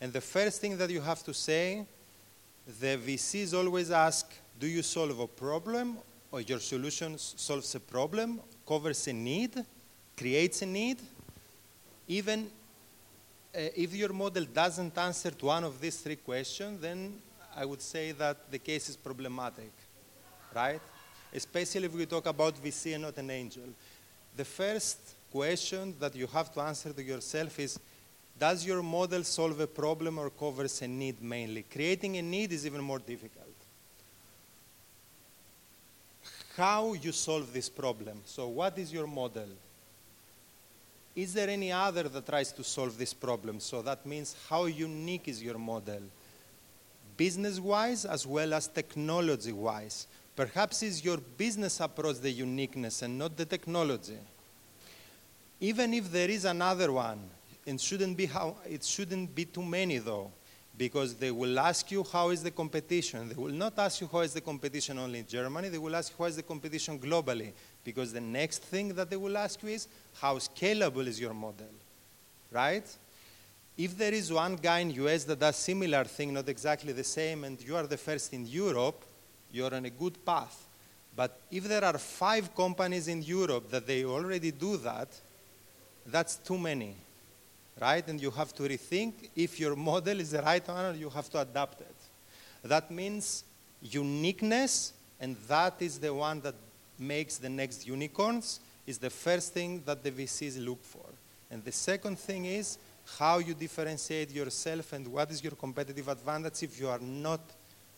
And 0.00 0.12
the 0.12 0.20
first 0.20 0.60
thing 0.60 0.78
that 0.78 0.90
you 0.90 1.00
have 1.00 1.22
to 1.24 1.34
say, 1.34 1.84
the 2.80 2.96
VCs 2.96 3.54
always 3.54 3.90
ask, 3.90 4.32
do 4.58 4.66
you 4.66 4.82
solve 4.82 5.18
a 5.20 5.26
problem 5.26 5.98
or 6.32 6.40
your 6.40 6.60
solution 6.60 7.18
solves 7.18 7.74
a 7.74 7.80
problem, 7.80 8.40
covers 8.66 9.06
a 9.08 9.12
need, 9.12 9.64
creates 10.16 10.62
a 10.62 10.66
need? 10.66 10.98
Even 12.08 12.50
uh, 13.54 13.58
if 13.76 13.94
your 13.94 14.12
model 14.12 14.44
doesn't 14.44 14.96
answer 14.96 15.30
to 15.30 15.46
one 15.46 15.64
of 15.64 15.80
these 15.80 15.96
three 15.96 16.16
questions, 16.16 16.80
then 16.80 17.20
I 17.60 17.66
would 17.66 17.82
say 17.82 18.12
that 18.12 18.50
the 18.50 18.58
case 18.58 18.88
is 18.88 18.96
problematic, 18.96 19.72
right? 20.54 20.80
Especially 21.34 21.84
if 21.84 21.94
we 21.94 22.06
talk 22.06 22.26
about 22.26 22.54
VC 22.64 22.94
and 22.94 23.02
not 23.02 23.16
an 23.18 23.30
angel. 23.30 23.68
The 24.34 24.46
first 24.46 24.98
question 25.30 25.94
that 26.00 26.16
you 26.16 26.26
have 26.28 26.50
to 26.54 26.60
answer 26.60 26.90
to 26.92 27.02
yourself 27.02 27.58
is, 27.58 27.78
does 28.38 28.64
your 28.64 28.82
model 28.82 29.22
solve 29.24 29.60
a 29.60 29.66
problem 29.66 30.18
or 30.18 30.30
covers 30.30 30.80
a 30.80 30.88
need 30.88 31.20
mainly? 31.20 31.64
Creating 31.70 32.16
a 32.16 32.22
need 32.22 32.50
is 32.50 32.64
even 32.64 32.80
more 32.80 32.98
difficult. 32.98 33.46
How 36.56 36.94
you 36.94 37.12
solve 37.12 37.52
this 37.52 37.68
problem? 37.68 38.22
So 38.24 38.48
what 38.48 38.78
is 38.78 38.90
your 38.90 39.06
model? 39.06 39.48
is 41.14 41.34
there 41.34 41.48
any 41.48 41.72
other 41.72 42.04
that 42.04 42.26
tries 42.26 42.52
to 42.52 42.64
solve 42.64 42.96
this 42.96 43.12
problem? 43.12 43.60
So 43.60 43.82
that 43.82 44.06
means 44.06 44.36
how 44.48 44.64
unique 44.66 45.28
is 45.28 45.42
your 45.42 45.58
model? 45.58 46.02
Business-wise 47.20 48.06
as 48.06 48.26
well 48.26 48.54
as 48.54 48.66
technology-wise. 48.66 50.06
Perhaps 50.34 50.82
is 50.82 51.04
your 51.04 51.18
business 51.18 51.78
approach 51.80 52.16
the 52.16 52.30
uniqueness 52.30 53.02
and 53.02 53.18
not 53.18 53.36
the 53.36 53.44
technology. 53.44 54.16
Even 55.60 55.92
if 55.92 56.10
there 56.10 56.30
is 56.30 56.46
another 56.46 56.90
one, 56.90 57.20
it 57.66 57.78
shouldn't 57.78 58.16
be, 58.16 58.24
how, 58.24 58.56
it 58.66 58.82
shouldn't 58.82 59.34
be 59.34 59.44
too 59.44 59.62
many 59.62 59.98
though, 59.98 60.30
because 60.78 61.14
they 61.14 61.30
will 61.30 61.58
ask 61.58 61.90
you 61.90 62.02
how 62.10 62.30
is 62.30 62.42
the 62.42 62.50
competition. 62.50 63.28
They 63.28 63.34
will 63.34 63.52
not 63.52 63.78
ask 63.78 64.00
you 64.00 64.08
how 64.10 64.20
is 64.20 64.32
the 64.32 64.40
competition 64.40 64.98
only 64.98 65.18
in 65.18 65.26
Germany, 65.26 65.68
they 65.68 65.76
will 65.76 65.94
ask 65.94 66.12
you 66.12 66.24
how 66.24 66.24
is 66.24 66.36
the 66.36 66.42
competition 66.42 66.98
globally, 66.98 67.52
because 67.84 68.14
the 68.14 68.20
next 68.22 68.62
thing 68.62 68.94
that 68.94 69.10
they 69.10 69.18
will 69.18 69.36
ask 69.36 69.62
you 69.62 69.68
is 69.68 69.88
how 70.22 70.38
scalable 70.38 71.06
is 71.06 71.20
your 71.20 71.34
model, 71.34 71.74
right? 72.50 72.86
If 73.76 73.96
there 73.96 74.12
is 74.12 74.32
one 74.32 74.56
guy 74.56 74.80
in 74.80 74.90
US 74.90 75.24
that 75.24 75.40
does 75.40 75.56
similar 75.56 76.04
thing, 76.04 76.34
not 76.34 76.48
exactly 76.48 76.92
the 76.92 77.04
same, 77.04 77.44
and 77.44 77.60
you 77.62 77.76
are 77.76 77.86
the 77.86 77.96
first 77.96 78.32
in 78.32 78.46
Europe, 78.46 79.04
you're 79.52 79.74
on 79.74 79.84
a 79.84 79.90
good 79.90 80.24
path. 80.24 80.66
But 81.16 81.40
if 81.50 81.64
there 81.64 81.84
are 81.84 81.98
five 81.98 82.54
companies 82.54 83.08
in 83.08 83.22
Europe 83.22 83.70
that 83.70 83.86
they 83.86 84.04
already 84.04 84.50
do 84.50 84.76
that, 84.78 85.08
that's 86.06 86.36
too 86.36 86.58
many, 86.58 86.94
right? 87.80 88.06
And 88.06 88.20
you 88.20 88.30
have 88.30 88.54
to 88.54 88.62
rethink 88.64 89.12
if 89.34 89.58
your 89.58 89.76
model 89.90 90.20
is 90.20 90.30
the 90.30 90.42
right 90.42 90.66
one 90.66 90.94
or 90.94 90.94
you 90.94 91.10
have 91.10 91.28
to 91.30 91.40
adapt 91.40 91.80
it. 91.80 91.96
That 92.62 92.90
means 92.90 93.44
uniqueness, 93.82 94.92
and 95.18 95.36
that 95.48 95.74
is 95.80 95.98
the 95.98 96.12
one 96.12 96.40
that 96.42 96.54
makes 96.98 97.38
the 97.38 97.48
next 97.48 97.86
unicorns, 97.86 98.60
is 98.86 98.98
the 98.98 99.10
first 99.10 99.52
thing 99.52 99.82
that 99.86 100.02
the 100.02 100.10
VCs 100.10 100.64
look 100.64 100.84
for. 100.84 101.06
And 101.50 101.64
the 101.64 101.72
second 101.72 102.18
thing 102.18 102.44
is 102.44 102.78
how 103.18 103.38
you 103.38 103.54
differentiate 103.54 104.30
yourself 104.30 104.92
and 104.92 105.06
what 105.08 105.30
is 105.30 105.42
your 105.42 105.52
competitive 105.52 106.08
advantage 106.08 106.62
if 106.62 106.80
you 106.80 106.88
are 106.88 106.98
not 106.98 107.40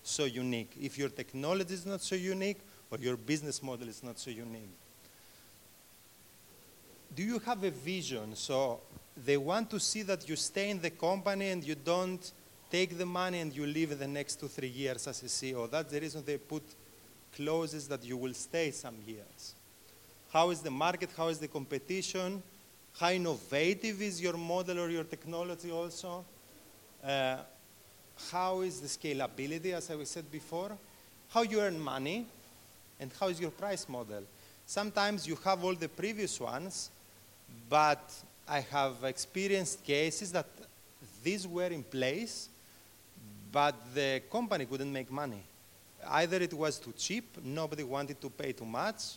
so 0.03 0.25
unique, 0.25 0.73
if 0.81 0.99
your 0.99 1.09
technology 1.09 1.75
is 1.75 1.87
not 1.87 2.01
so 2.01 2.15
unique 2.15 2.59
or 2.91 2.99
your 2.99 3.17
business 3.17 3.63
model 3.63 3.89
is 3.89 4.03
not 4.03 4.19
so 4.19 4.31
unique. 4.31 4.77
Do 7.15 7.23
you 7.23 7.39
have 7.41 7.63
a 7.63 7.71
vision? 7.71 8.35
So 8.35 8.81
they 9.17 9.37
want 9.37 9.71
to 9.71 9.81
see 9.81 10.03
that 10.03 10.29
you 10.29 10.37
stay 10.37 10.71
in 10.71 10.81
the 10.81 10.91
company 10.91 11.51
and 11.51 11.63
you 11.63 11.75
don't 11.75 12.33
take 12.71 12.97
the 12.97 13.07
money 13.07 13.41
and 13.41 13.55
you 13.55 13.67
leave 13.67 13.99
the 13.99 14.09
next 14.09 14.41
two, 14.41 14.49
three 14.49 14.69
years 14.69 15.07
as 15.07 15.23
a 15.23 15.27
CEO. 15.27 15.71
That's 15.71 15.93
the 15.93 16.01
reason 16.01 16.25
they 16.25 16.39
put 16.39 16.63
clauses 17.37 17.87
that 17.89 18.03
you 18.05 18.17
will 18.17 18.35
stay 18.35 18.71
some 18.71 18.97
years. 19.07 19.55
How 20.33 20.51
is 20.51 20.61
the 20.61 20.71
market? 20.71 21.11
How 21.15 21.29
is 21.29 21.39
the 21.39 21.49
competition? 21.49 22.43
How 22.99 23.11
innovative 23.11 24.01
is 24.03 24.21
your 24.21 24.37
model 24.37 24.81
or 24.81 24.91
your 24.91 25.05
technology 25.05 25.71
also? 25.71 26.25
Uh, 27.03 27.39
how 28.31 28.61
is 28.61 28.81
the 28.81 28.89
scalability, 28.89 29.73
as 29.73 29.91
I 29.91 30.05
said 30.05 30.31
before? 30.31 30.77
How 31.31 31.43
you 31.43 31.61
earn 31.61 31.81
money? 31.81 32.27
And 33.01 33.11
how 33.19 33.29
is 33.29 33.41
your 33.41 33.51
price 33.51 33.89
model? 33.89 34.23
Sometimes 34.67 35.27
you 35.27 35.37
have 35.45 35.65
all 35.65 35.75
the 35.75 35.89
previous 35.89 36.39
ones, 36.39 36.91
but 37.69 38.13
I 38.49 38.61
have 38.61 39.03
experienced 39.05 39.83
cases 39.85 40.31
that 40.33 40.47
these 41.25 41.47
were 41.47 41.67
in 41.69 41.83
place, 41.83 42.49
but 43.51 43.75
the 43.95 44.23
company 44.31 44.67
couldn't 44.67 44.93
make 44.93 45.11
money. 45.11 45.43
Either 46.07 46.37
it 46.37 46.53
was 46.53 46.79
too 46.79 46.93
cheap, 46.97 47.25
nobody 47.45 47.83
wanted 47.83 48.21
to 48.21 48.31
pay 48.31 48.53
too 48.53 48.65
much, 48.65 49.17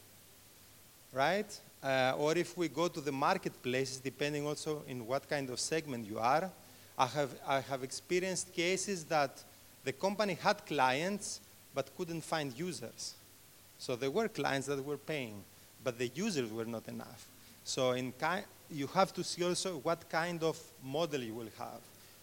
right? 1.14 1.60
Uh, 1.86 2.16
or 2.18 2.36
if 2.36 2.58
we 2.58 2.68
go 2.68 2.88
to 2.88 3.00
the 3.00 3.12
marketplaces, 3.12 3.98
depending 4.00 4.48
also 4.48 4.82
in 4.88 5.06
what 5.06 5.30
kind 5.30 5.52
of 5.52 5.60
segment 5.60 6.08
you 6.08 6.18
are, 6.18 6.50
I 6.98 7.06
have, 7.06 7.30
I 7.48 7.60
have 7.60 7.84
experienced 7.84 8.52
cases 8.54 9.04
that 9.04 9.44
the 9.84 9.92
company 9.92 10.34
had 10.34 10.66
clients 10.66 11.42
but 11.76 11.96
couldn't 11.96 12.22
find 12.22 12.58
users. 12.58 13.14
So 13.78 13.96
there 13.96 14.10
were 14.10 14.28
clients 14.30 14.66
that 14.66 14.84
were 14.84 14.98
paying, 14.98 15.44
but 15.84 16.00
the 16.00 16.08
users 16.08 16.52
were 16.52 16.66
not 16.66 16.88
enough. 16.88 17.28
So 17.64 17.92
in 17.92 18.14
ki- 18.14 18.48
you 18.72 18.88
have 18.88 19.14
to 19.14 19.24
see 19.24 19.44
also 19.44 19.78
what 19.78 20.10
kind 20.10 20.42
of 20.42 20.60
model 20.84 21.22
you 21.22 21.36
will 21.36 21.52
have. 21.60 21.82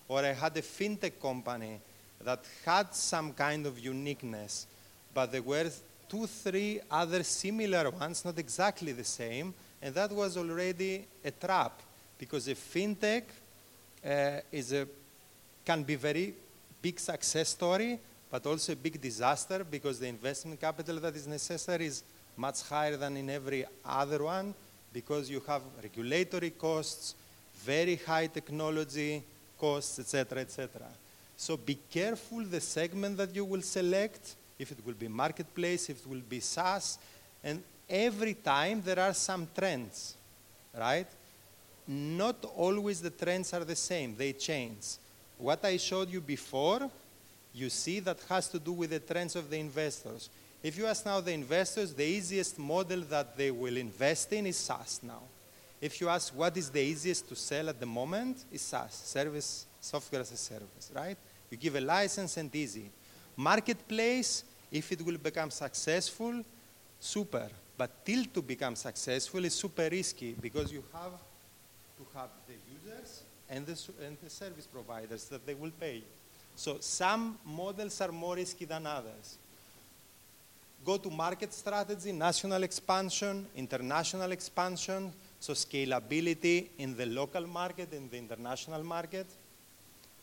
Or 0.08 0.24
I 0.24 0.32
had 0.32 0.56
a 0.56 0.62
fintech 0.62 1.20
company 1.20 1.78
that 2.24 2.40
had 2.64 2.92
some 2.96 3.32
kind 3.32 3.64
of 3.66 3.78
uniqueness, 3.78 4.66
but 5.14 5.30
there 5.30 5.42
were 5.42 5.70
two, 6.12 6.26
three 6.26 6.78
other 6.90 7.22
similar 7.22 7.88
ones, 7.88 8.22
not 8.22 8.38
exactly 8.38 8.92
the 8.92 9.02
same, 9.02 9.54
and 9.80 9.94
that 9.94 10.12
was 10.12 10.36
already 10.36 11.06
a 11.24 11.30
trap 11.30 11.80
because 12.18 12.48
a 12.48 12.54
fintech 12.54 13.22
uh, 14.04 14.40
is 14.52 14.74
a, 14.74 14.86
can 15.64 15.82
be 15.82 15.94
very 15.94 16.34
big 16.82 17.00
success 17.00 17.48
story, 17.48 17.98
but 18.30 18.44
also 18.46 18.74
a 18.74 18.76
big 18.76 19.00
disaster 19.00 19.64
because 19.64 19.98
the 19.98 20.06
investment 20.06 20.60
capital 20.60 21.00
that 21.00 21.16
is 21.16 21.26
necessary 21.26 21.86
is 21.86 22.04
much 22.36 22.60
higher 22.68 22.98
than 22.98 23.16
in 23.16 23.30
every 23.30 23.64
other 23.82 24.22
one 24.22 24.52
because 24.92 25.30
you 25.30 25.40
have 25.46 25.62
regulatory 25.82 26.50
costs, 26.50 27.14
very 27.64 27.96
high 27.96 28.26
technology 28.26 29.22
costs, 29.58 29.98
etc., 29.98 30.40
etc. 30.40 30.82
So 31.38 31.56
be 31.56 31.78
careful 31.90 32.44
the 32.44 32.60
segment 32.60 33.16
that 33.16 33.34
you 33.34 33.46
will 33.46 33.62
select, 33.62 34.36
if 34.62 34.72
it 34.72 34.78
will 34.84 34.94
be 34.94 35.08
marketplace, 35.08 35.90
if 35.90 36.00
it 36.00 36.06
will 36.08 36.22
be 36.28 36.40
SaaS, 36.40 36.98
and 37.44 37.62
every 37.88 38.34
time 38.34 38.82
there 38.84 39.00
are 39.00 39.14
some 39.14 39.48
trends, 39.54 40.14
right? 40.78 41.06
Not 41.86 42.36
always 42.56 43.00
the 43.00 43.10
trends 43.10 43.52
are 43.52 43.64
the 43.64 43.76
same, 43.76 44.16
they 44.16 44.32
change. 44.32 44.96
What 45.38 45.64
I 45.64 45.76
showed 45.76 46.10
you 46.10 46.20
before, 46.20 46.90
you 47.52 47.68
see 47.68 48.00
that 48.00 48.18
has 48.28 48.48
to 48.48 48.58
do 48.58 48.72
with 48.72 48.90
the 48.90 49.00
trends 49.00 49.36
of 49.36 49.50
the 49.50 49.58
investors. 49.58 50.30
If 50.62 50.78
you 50.78 50.86
ask 50.86 51.04
now 51.04 51.20
the 51.20 51.32
investors, 51.32 51.92
the 51.92 52.04
easiest 52.04 52.58
model 52.58 53.00
that 53.10 53.36
they 53.36 53.50
will 53.50 53.76
invest 53.76 54.32
in 54.32 54.46
is 54.46 54.56
SaaS 54.56 55.00
now. 55.02 55.22
If 55.80 56.00
you 56.00 56.08
ask 56.08 56.32
what 56.32 56.56
is 56.56 56.70
the 56.70 56.80
easiest 56.80 57.28
to 57.28 57.34
sell 57.34 57.68
at 57.68 57.80
the 57.80 57.86
moment, 57.86 58.44
is 58.52 58.62
SaaS, 58.62 58.94
service, 58.94 59.66
software 59.80 60.20
as 60.20 60.30
a 60.30 60.36
service, 60.36 60.92
right? 60.94 61.16
You 61.50 61.56
give 61.56 61.74
a 61.74 61.80
license 61.80 62.36
and 62.36 62.54
easy. 62.54 62.88
Marketplace, 63.36 64.44
if 64.72 64.90
it 64.90 65.04
will 65.04 65.18
become 65.18 65.50
successful, 65.50 66.42
super. 66.98 67.48
But 67.76 68.04
till 68.04 68.24
to 68.34 68.42
become 68.42 68.74
successful 68.74 69.44
is 69.44 69.54
super 69.54 69.88
risky 69.90 70.34
because 70.40 70.72
you 70.72 70.82
have 70.92 71.12
to 71.98 72.18
have 72.18 72.30
the 72.46 72.54
users 72.72 73.22
and 73.48 73.66
the, 73.66 74.06
and 74.06 74.16
the 74.22 74.30
service 74.30 74.66
providers 74.66 75.24
that 75.26 75.46
they 75.46 75.54
will 75.54 75.72
pay. 75.78 76.02
So 76.56 76.78
some 76.80 77.38
models 77.44 78.00
are 78.00 78.12
more 78.12 78.36
risky 78.36 78.64
than 78.64 78.86
others 78.86 79.38
go-to-market 80.84 81.52
strategy, 81.52 82.12
national 82.12 82.62
expansion, 82.62 83.46
international 83.56 84.32
expansion, 84.32 85.12
so 85.38 85.52
scalability 85.52 86.68
in 86.78 86.96
the 86.96 87.06
local 87.06 87.46
market, 87.46 87.92
in 87.92 88.08
the 88.08 88.18
international 88.18 88.82
market. 88.82 89.26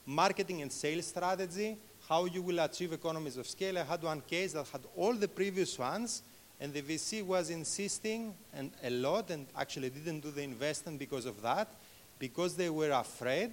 Marketing 0.06 0.62
and 0.62 0.72
sales 0.72 1.08
strategy, 1.08 1.78
how 2.10 2.26
you 2.26 2.42
will 2.42 2.58
achieve 2.58 2.92
economies 2.92 3.38
of 3.38 3.46
scale. 3.46 3.78
I 3.78 3.84
had 3.84 4.02
one 4.02 4.22
case 4.22 4.54
that 4.54 4.68
had 4.70 4.82
all 4.98 5.14
the 5.14 5.28
previous 5.28 5.78
ones, 5.78 6.24
and 6.60 6.74
the 6.74 6.82
VC 6.82 7.24
was 7.24 7.52
insisting 7.52 8.34
and 8.52 8.72
a 8.84 8.90
lot, 8.90 9.30
and 9.30 9.46
actually 9.56 9.92
didn't 9.92 10.22
do 10.22 10.32
the 10.32 10.42
investment 10.42 10.98
because 10.98 11.28
of 11.28 11.40
that, 11.44 11.68
because 12.18 12.56
they 12.56 12.72
were 12.72 12.90
afraid 12.90 13.52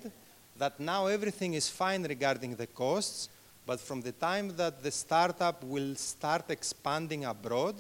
that 0.56 0.80
now 0.80 1.06
everything 1.06 1.52
is 1.52 1.68
fine 1.68 2.02
regarding 2.04 2.56
the 2.56 2.66
costs, 2.66 3.28
but 3.66 3.78
from 3.78 4.00
the 4.00 4.12
time 4.12 4.56
that 4.56 4.82
the 4.82 4.90
startup 4.90 5.62
will 5.62 5.94
start 5.94 6.50
expanding 6.50 7.26
abroad, 7.26 7.74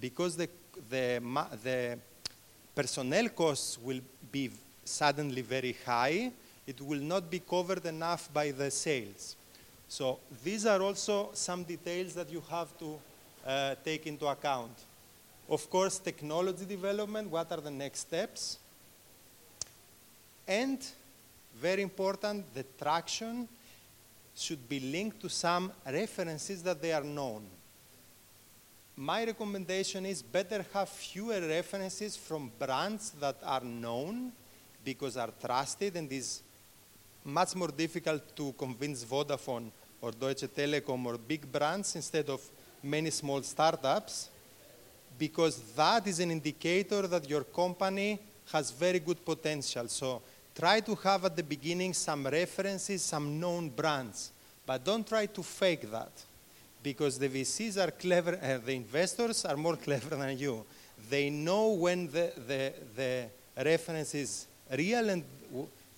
because 0.00 0.34
the, 0.34 0.48
the, 0.88 1.20
the 1.62 1.98
personnel 2.74 3.28
costs 3.28 3.78
will 3.78 4.00
be 4.30 4.50
suddenly 4.82 5.42
very 5.42 5.76
high, 5.84 6.32
it 6.66 6.80
will 6.80 7.00
not 7.00 7.30
be 7.30 7.40
covered 7.40 7.84
enough 7.84 8.32
by 8.32 8.50
the 8.50 8.70
sales. 8.70 9.36
So 9.92 10.20
these 10.42 10.64
are 10.64 10.80
also 10.80 11.32
some 11.34 11.64
details 11.64 12.14
that 12.14 12.32
you 12.32 12.42
have 12.48 12.68
to 12.78 12.98
uh, 13.46 13.74
take 13.84 14.06
into 14.06 14.26
account. 14.26 14.72
Of 15.46 15.68
course, 15.68 15.98
technology 15.98 16.64
development, 16.64 17.28
what 17.28 17.52
are 17.52 17.60
the 17.60 17.70
next 17.70 17.98
steps? 18.00 18.56
And 20.48 20.78
very 21.60 21.82
important, 21.82 22.54
the 22.54 22.64
traction 22.80 23.46
should 24.34 24.66
be 24.66 24.80
linked 24.80 25.20
to 25.20 25.28
some 25.28 25.70
references 25.84 26.62
that 26.62 26.80
they 26.80 26.94
are 26.94 27.04
known. 27.04 27.42
My 28.96 29.26
recommendation 29.26 30.06
is 30.06 30.22
better 30.22 30.64
have 30.72 30.88
fewer 30.88 31.38
references 31.38 32.16
from 32.16 32.50
brands 32.58 33.10
that 33.20 33.36
are 33.44 33.62
known 33.62 34.32
because 34.82 35.18
are 35.18 35.32
trusted 35.38 35.96
and 35.96 36.10
is 36.10 36.42
much 37.24 37.54
more 37.54 37.68
difficult 37.68 38.34
to 38.34 38.52
convince 38.54 39.04
Vodafone 39.04 39.70
or 40.02 40.10
Deutsche 40.10 40.48
Telekom 40.48 41.06
or 41.06 41.16
big 41.16 41.50
brands 41.50 41.94
instead 41.96 42.28
of 42.28 42.42
many 42.82 43.10
small 43.10 43.40
startups 43.42 44.28
because 45.16 45.62
that 45.76 46.06
is 46.06 46.18
an 46.18 46.30
indicator 46.32 47.06
that 47.06 47.28
your 47.30 47.44
company 47.44 48.18
has 48.52 48.72
very 48.72 48.98
good 48.98 49.24
potential. 49.24 49.86
So 49.86 50.20
try 50.54 50.80
to 50.80 50.94
have 50.96 51.24
at 51.24 51.36
the 51.36 51.44
beginning 51.44 51.94
some 51.94 52.26
references, 52.26 53.02
some 53.02 53.38
known 53.38 53.68
brands, 53.68 54.32
but 54.66 54.84
don't 54.84 55.06
try 55.06 55.26
to 55.26 55.42
fake 55.42 55.88
that 55.92 56.12
because 56.82 57.18
the 57.18 57.28
VCs 57.28 57.82
are 57.82 57.92
clever, 57.92 58.38
uh, 58.42 58.58
the 58.58 58.72
investors 58.72 59.44
are 59.44 59.56
more 59.56 59.76
clever 59.86 60.16
than 60.16 60.36
you. 60.36 60.64
They 61.08 61.30
know 61.30 61.68
when 61.68 62.10
the, 62.10 62.32
the, 62.48 62.72
the 62.96 63.28
reference 63.64 64.14
is 64.14 64.46
real 64.76 65.08
and 65.10 65.22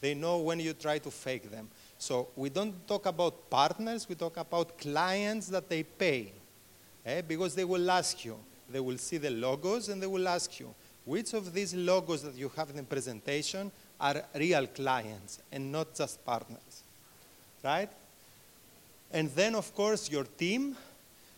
they 0.01 0.14
know 0.14 0.38
when 0.38 0.61
you 0.61 0.75
try 0.75 0.99
to 0.99 1.11
fake 1.11 1.51
them. 1.51 1.69
So 1.98 2.28
we 2.37 2.50
don't 2.50 2.87
talk 2.87 3.07
about 3.07 3.48
partners, 3.48 4.09
we 4.09 4.14
talk 4.14 4.37
about 4.37 4.78
clients 4.78 5.48
that 5.48 5.68
they 5.68 5.83
pay. 5.83 6.33
eh, 7.04 7.22
Because 7.22 7.54
they 7.54 7.64
will 7.64 7.90
ask 7.90 8.24
you, 8.24 8.37
they 8.70 8.80
will 8.80 8.98
see 8.98 9.18
the 9.18 9.30
logos 9.30 9.88
and 9.88 10.02
they 10.02 10.07
will 10.07 10.28
ask 10.28 10.59
you, 10.61 10.74
which 11.04 11.35
of 11.35 11.52
these 11.52 11.74
logos 11.74 12.22
that 12.22 12.35
you 12.35 12.50
have 12.57 12.70
in 12.70 12.76
the 12.76 12.83
presentation 12.83 13.70
are 14.00 14.22
real 14.35 14.66
clients 14.66 15.38
and 15.52 15.70
not 15.70 15.94
just 15.94 16.24
partners, 16.24 16.83
right? 17.62 17.90
And 19.12 19.30
then, 19.30 19.54
of 19.54 19.74
course, 19.74 20.11
your 20.11 20.24
team, 20.24 20.76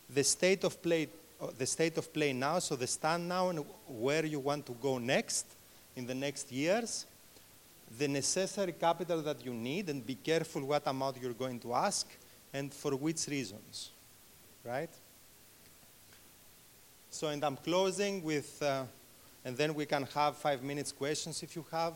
the 0.08 0.24
state 0.24 0.64
of 0.64 0.80
play, 0.80 1.08
uh, 1.40 1.48
the 1.58 1.66
state 1.66 1.98
of 1.98 2.12
play 2.12 2.32
now, 2.32 2.58
so 2.60 2.76
the 2.76 2.86
stand 2.86 3.28
now 3.28 3.50
and 3.50 3.64
where 3.88 4.24
you 4.24 4.38
want 4.38 4.64
to 4.66 4.72
go 4.80 4.98
next 4.98 5.46
in 5.96 6.06
the 6.06 6.14
next 6.14 6.50
years, 6.52 7.06
the 7.98 8.08
necessary 8.08 8.72
capital 8.72 9.22
that 9.22 9.44
you 9.44 9.54
need, 9.54 9.88
and 9.88 10.04
be 10.04 10.16
careful 10.16 10.64
what 10.64 10.86
amount 10.86 11.16
you're 11.20 11.32
going 11.32 11.60
to 11.60 11.74
ask 11.74 12.06
and 12.52 12.72
for 12.72 12.96
which 12.96 13.26
reasons, 13.28 13.90
right? 14.64 14.90
So, 17.10 17.28
and 17.28 17.42
I'm 17.44 17.56
closing 17.56 18.22
with, 18.22 18.62
uh, 18.62 18.84
and 19.44 19.56
then 19.56 19.74
we 19.74 19.86
can 19.86 20.04
have 20.14 20.36
five 20.36 20.62
minutes 20.62 20.92
questions 20.92 21.42
if 21.42 21.56
you 21.56 21.64
have, 21.70 21.94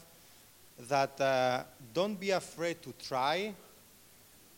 that 0.89 1.21
uh, 1.21 1.63
don't 1.93 2.19
be 2.19 2.31
afraid 2.31 2.81
to 2.83 2.95
try, 3.03 3.53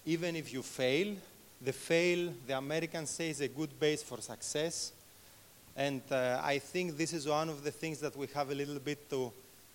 even 0.06 0.36
if 0.36 0.52
you 0.52 0.62
fail. 0.62 1.16
The 1.60 1.72
fail, 1.72 2.32
the 2.46 2.56
Americans 2.56 3.10
say, 3.10 3.30
is 3.30 3.40
a 3.40 3.48
good 3.48 3.78
base 3.78 4.02
for 4.02 4.20
success. 4.20 4.92
And 5.76 6.02
uh, 6.10 6.40
I 6.42 6.58
think 6.58 6.96
this 6.96 7.12
is 7.12 7.26
one 7.26 7.48
of 7.48 7.64
the 7.64 7.70
things 7.70 7.98
that 8.00 8.16
we 8.16 8.26
have 8.34 8.50
a 8.50 8.54
little 8.54 8.78
bit 8.78 9.08
to, 9.10 9.32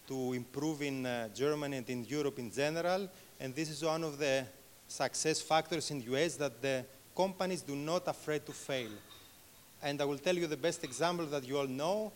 to 0.07 0.33
improve 0.33 0.81
in 0.81 1.05
uh, 1.05 1.27
Germany 1.33 1.77
and 1.77 1.89
in 1.89 2.05
Europe 2.05 2.39
in 2.39 2.51
general. 2.51 3.09
And 3.39 3.53
this 3.53 3.69
is 3.69 3.83
one 3.83 4.03
of 4.03 4.17
the 4.17 4.45
success 4.87 5.41
factors 5.41 5.91
in 5.91 5.99
the 5.99 6.05
US 6.15 6.35
that 6.37 6.61
the 6.61 6.85
companies 7.15 7.61
do 7.61 7.75
not 7.75 8.07
afraid 8.07 8.45
to 8.45 8.51
fail. 8.51 8.91
And 9.81 10.01
I 10.01 10.05
will 10.05 10.17
tell 10.17 10.35
you 10.35 10.47
the 10.47 10.57
best 10.57 10.83
example 10.83 11.25
that 11.27 11.47
you 11.47 11.57
all 11.57 11.67
know. 11.67 12.11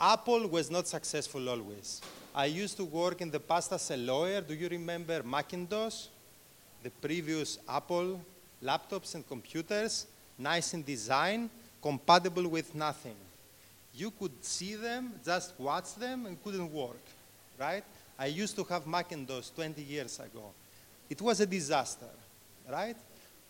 Apple 0.00 0.46
was 0.46 0.70
not 0.70 0.86
successful 0.86 1.48
always. 1.48 2.00
I 2.34 2.46
used 2.46 2.76
to 2.76 2.84
work 2.84 3.20
in 3.20 3.30
the 3.30 3.40
past 3.40 3.72
as 3.72 3.90
a 3.90 3.96
lawyer. 3.96 4.40
Do 4.40 4.54
you 4.54 4.68
remember 4.68 5.22
Macintosh? 5.22 6.06
The 6.82 6.90
previous 6.90 7.58
Apple 7.68 8.20
laptops 8.62 9.14
and 9.14 9.26
computers, 9.26 10.06
nice 10.38 10.72
in 10.72 10.84
design, 10.84 11.50
compatible 11.82 12.46
with 12.48 12.74
nothing. 12.74 13.16
You 13.98 14.12
could 14.12 14.44
see 14.44 14.76
them, 14.76 15.14
just 15.24 15.54
watch 15.58 15.96
them, 15.96 16.26
and 16.26 16.40
couldn't 16.44 16.72
work, 16.72 17.02
right? 17.58 17.82
I 18.16 18.26
used 18.26 18.54
to 18.54 18.64
have 18.64 18.86
Macintosh 18.86 19.48
20 19.48 19.82
years 19.82 20.20
ago. 20.20 20.52
It 21.10 21.20
was 21.20 21.40
a 21.40 21.46
disaster, 21.46 22.14
right? 22.70 22.96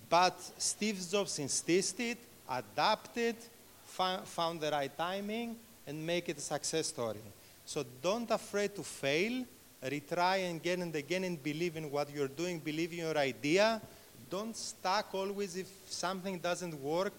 But 0.08 0.40
Steve 0.56 0.98
Jobs 1.11 1.38
insisted, 1.38 2.16
adapted, 2.48 3.37
found 3.84 4.62
the 4.62 4.70
right 4.70 4.96
timing, 4.96 5.56
and 5.87 6.06
make 6.06 6.30
it 6.30 6.38
a 6.38 6.40
success 6.40 6.87
story. 6.87 7.20
So 7.66 7.84
don't 8.00 8.30
afraid 8.30 8.74
to 8.76 8.82
fail, 8.82 9.44
retry 9.84 10.56
again 10.56 10.80
and 10.80 10.96
again 10.96 11.24
and 11.24 11.42
believe 11.42 11.76
in 11.76 11.90
what 11.90 12.08
you're 12.11 12.26
doing, 12.26 12.58
believe 12.58 12.92
in 12.92 13.00
your 13.00 13.18
idea. 13.18 13.82
Don't 14.30 14.56
stuck 14.56 15.12
always 15.12 15.56
if 15.56 15.68
something 15.87 16.38
doesn't 16.38 16.74
work, 16.80 17.12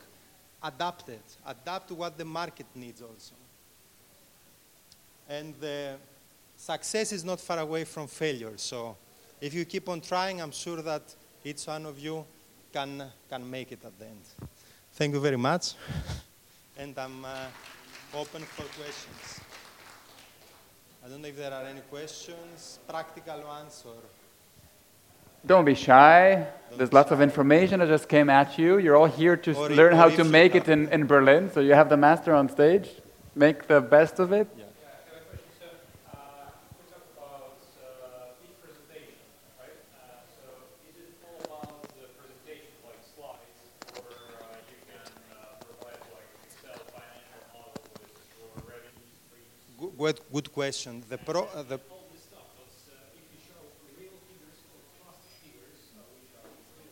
adapt 0.63 1.09
it. 1.09 1.37
Adapt 1.45 1.87
to 1.89 1.95
what 1.95 2.17
the 2.17 2.25
market 2.25 2.65
needs 2.75 3.01
also. 3.01 3.35
And 5.27 5.53
the 5.59 5.95
success 6.57 7.11
is 7.11 7.23
not 7.23 7.39
far 7.39 7.59
away 7.59 7.83
from 7.85 8.07
failure. 8.07 8.53
So 8.57 8.97
if 9.39 9.53
you 9.53 9.65
keep 9.65 9.87
on 9.87 10.01
trying, 10.01 10.41
I'm 10.41 10.51
sure 10.51 10.81
that 10.81 11.01
each 11.43 11.65
one 11.65 11.85
of 11.85 11.99
you 11.99 12.25
can, 12.73 13.03
can 13.29 13.49
make 13.49 13.71
it 13.71 13.79
at 13.85 13.97
the 13.97 14.05
end. 14.05 14.49
Thank 14.93 15.13
you 15.13 15.19
very 15.19 15.37
much. 15.37 15.73
and 16.77 16.97
I'm 16.97 17.23
uh, 17.23 17.45
open 18.13 18.41
for 18.41 18.63
questions. 18.81 19.39
I 21.05 21.07
don't 21.07 21.21
know 21.21 21.29
if 21.29 21.37
there 21.37 21.53
are 21.53 21.63
any 21.63 21.81
questions, 21.81 22.79
practical 22.87 23.41
ones 23.41 23.83
or. 23.85 24.18
Don't 25.45 25.65
be 25.65 25.75
shy. 25.75 26.47
There's 26.77 26.93
lots 26.93 27.11
of 27.11 27.21
information 27.21 27.79
that 27.79 27.87
just 27.87 28.07
came 28.07 28.29
at 28.29 28.57
you. 28.59 28.77
You're 28.77 28.95
all 28.95 29.05
here 29.07 29.35
to 29.37 29.53
Or 29.55 29.69
learn 29.69 29.95
how 29.95 30.09
to 30.09 30.23
make 30.23 30.55
it 30.55 30.67
in, 30.67 30.87
in 30.89 31.07
Berlin. 31.07 31.49
So 31.51 31.59
you 31.59 31.73
have 31.73 31.89
the 31.89 31.97
master 31.97 32.33
on 32.33 32.49
stage. 32.49 32.89
Make 33.35 33.67
the 33.67 33.81
best 33.81 34.19
of 34.19 34.31
it. 34.31 34.47
Yeah. 34.57 34.65
Yeah, 34.65 34.87
I 34.87 35.15
have 35.15 35.21
a 35.23 35.37
question. 35.37 35.69
So, 51.75 51.98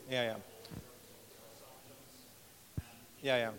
yeah, 0.09 0.23
yeah, 0.23 0.35
yeah, 3.21 3.37
yeah. 3.37 3.51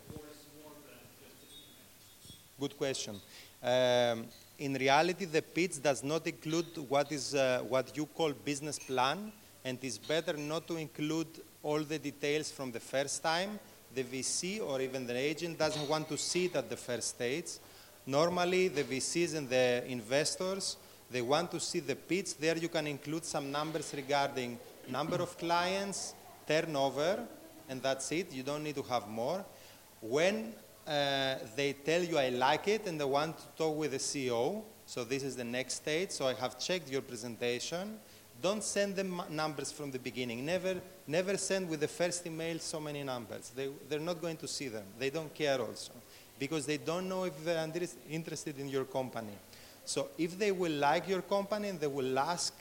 Good 2.59 2.77
question. 2.77 3.21
Um, 3.63 4.27
in 4.59 4.75
reality, 4.75 5.25
the 5.25 5.43
pitch 5.43 5.83
does 5.83 6.03
not 6.03 6.27
include 6.27 6.67
what 6.89 7.13
is 7.13 7.35
uh, 7.35 7.63
what 7.69 7.97
you 7.97 8.07
call 8.07 8.33
business 8.33 8.79
plan, 8.79 9.33
and 9.65 9.79
it's 9.83 9.99
better 9.99 10.37
not 10.37 10.67
to 10.67 10.77
include 10.77 11.29
all 11.63 11.81
the 11.81 11.99
details 11.99 12.51
from 12.51 12.73
the 12.73 12.81
first 12.81 13.23
time. 13.23 13.59
The 13.95 14.05
VC 14.05 14.61
or 14.61 14.81
even 14.81 15.07
the 15.07 15.17
agent 15.17 15.59
doesn't 15.59 15.89
want 15.89 16.09
to 16.09 16.19
see 16.19 16.47
it 16.47 16.57
at 16.57 16.69
the 16.69 16.77
first 16.77 17.09
stage. 17.11 17.59
Normally, 18.07 18.69
the 18.69 18.85
VCs 18.85 19.37
and 19.37 19.49
the 19.49 19.85
investors 19.87 20.77
they 21.11 21.23
want 21.23 21.51
to 21.53 21.61
see 21.61 21.81
the 21.81 21.97
pitch. 21.97 22.37
There, 22.37 22.57
you 22.57 22.69
can 22.69 22.87
include 22.87 23.25
some 23.25 23.51
numbers 23.51 23.93
regarding 23.97 24.59
number 24.89 25.17
of 25.17 25.37
clients, 25.39 26.15
turnover, 26.49 27.25
and 27.69 27.83
that's 27.83 28.11
it. 28.11 28.33
You 28.33 28.43
don't 28.43 28.65
need 28.65 28.75
to 28.77 28.83
have 28.83 29.07
more. 29.07 29.45
When 30.01 30.55
uh, 30.87 31.37
they 31.55 31.75
tell 31.75 32.03
you 32.03 32.19
I 32.19 32.31
like 32.31 32.67
it 32.67 32.87
and 32.87 32.99
they 32.99 33.05
want 33.05 33.39
to 33.39 33.45
talk 33.57 33.77
with 33.77 33.91
the 33.91 33.99
CEO, 33.99 34.63
so 34.87 35.05
this 35.05 35.23
is 35.23 35.37
the 35.37 35.45
next 35.45 35.75
stage. 35.75 36.11
So 36.11 36.27
I 36.27 36.35
have 36.35 36.59
checked 36.59 36.91
your 36.91 37.03
presentation. 37.03 37.99
Don't 38.41 38.65
send 38.65 38.97
them 38.97 39.21
numbers 39.31 39.71
from 39.71 39.91
the 39.91 39.99
beginning. 39.99 40.47
Never, 40.47 40.77
never 41.07 41.37
send 41.37 41.69
with 41.69 41.81
the 41.81 41.89
first 41.89 42.27
email 42.27 42.59
so 42.61 42.81
many 42.81 43.03
numbers. 43.03 43.53
They, 43.55 43.69
they're 43.89 43.99
not 44.01 44.23
going 44.23 44.39
to 44.39 44.49
see 44.49 44.69
them. 44.69 44.85
They 44.99 45.11
don't 45.11 45.35
care 45.35 45.61
also 45.61 45.93
because 46.39 46.65
they 46.65 46.79
don't 46.79 47.09
know 47.09 47.25
if 47.25 47.45
they're 47.45 47.69
interested 48.09 48.59
in 48.59 48.69
your 48.69 48.85
company. 48.85 49.37
So 49.85 50.09
if 50.17 50.39
they 50.39 50.53
will 50.53 50.73
like 50.73 51.09
your 51.09 51.23
company 51.23 51.69
and 51.69 51.81
they 51.81 51.89
will 51.89 52.19
ask 52.19 52.55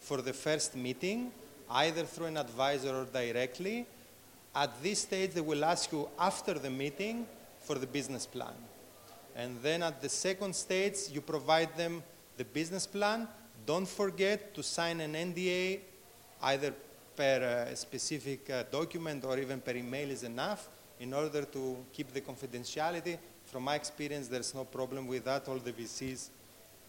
for 0.00 0.22
the 0.22 0.32
first 0.32 0.76
meeting, 0.76 1.32
either 1.70 2.04
through 2.04 2.26
an 2.26 2.36
advisor 2.36 2.94
or 2.94 3.04
directly, 3.04 3.86
at 4.54 4.82
this 4.82 5.00
stage 5.00 5.32
they 5.32 5.40
will 5.40 5.64
ask 5.64 5.90
you 5.92 6.08
after 6.18 6.54
the 6.54 6.70
meeting 6.70 7.26
for 7.60 7.76
the 7.76 7.86
business 7.86 8.26
plan. 8.26 8.54
And 9.34 9.60
then 9.62 9.82
at 9.82 10.00
the 10.00 10.08
second 10.08 10.54
stage, 10.54 11.08
you 11.10 11.20
provide 11.20 11.76
them 11.76 12.02
the 12.36 12.44
business 12.44 12.86
plan. 12.86 13.26
Don't 13.66 13.88
forget 13.88 14.54
to 14.54 14.62
sign 14.62 15.00
an 15.00 15.14
NDA, 15.14 15.80
either 16.42 16.72
per 17.16 17.66
uh, 17.70 17.74
specific 17.74 18.48
uh, 18.50 18.64
document 18.70 19.24
or 19.24 19.38
even 19.38 19.60
per 19.60 19.72
email 19.72 20.10
is 20.10 20.22
enough, 20.22 20.68
in 21.00 21.12
order 21.12 21.42
to 21.42 21.76
keep 21.92 22.12
the 22.12 22.20
confidentiality. 22.20 23.18
From 23.46 23.64
my 23.64 23.74
experience, 23.74 24.28
there's 24.28 24.54
no 24.54 24.64
problem 24.64 25.06
with 25.06 25.24
that. 25.24 25.48
All 25.48 25.58
the 25.58 25.72
VCs, 25.72 26.28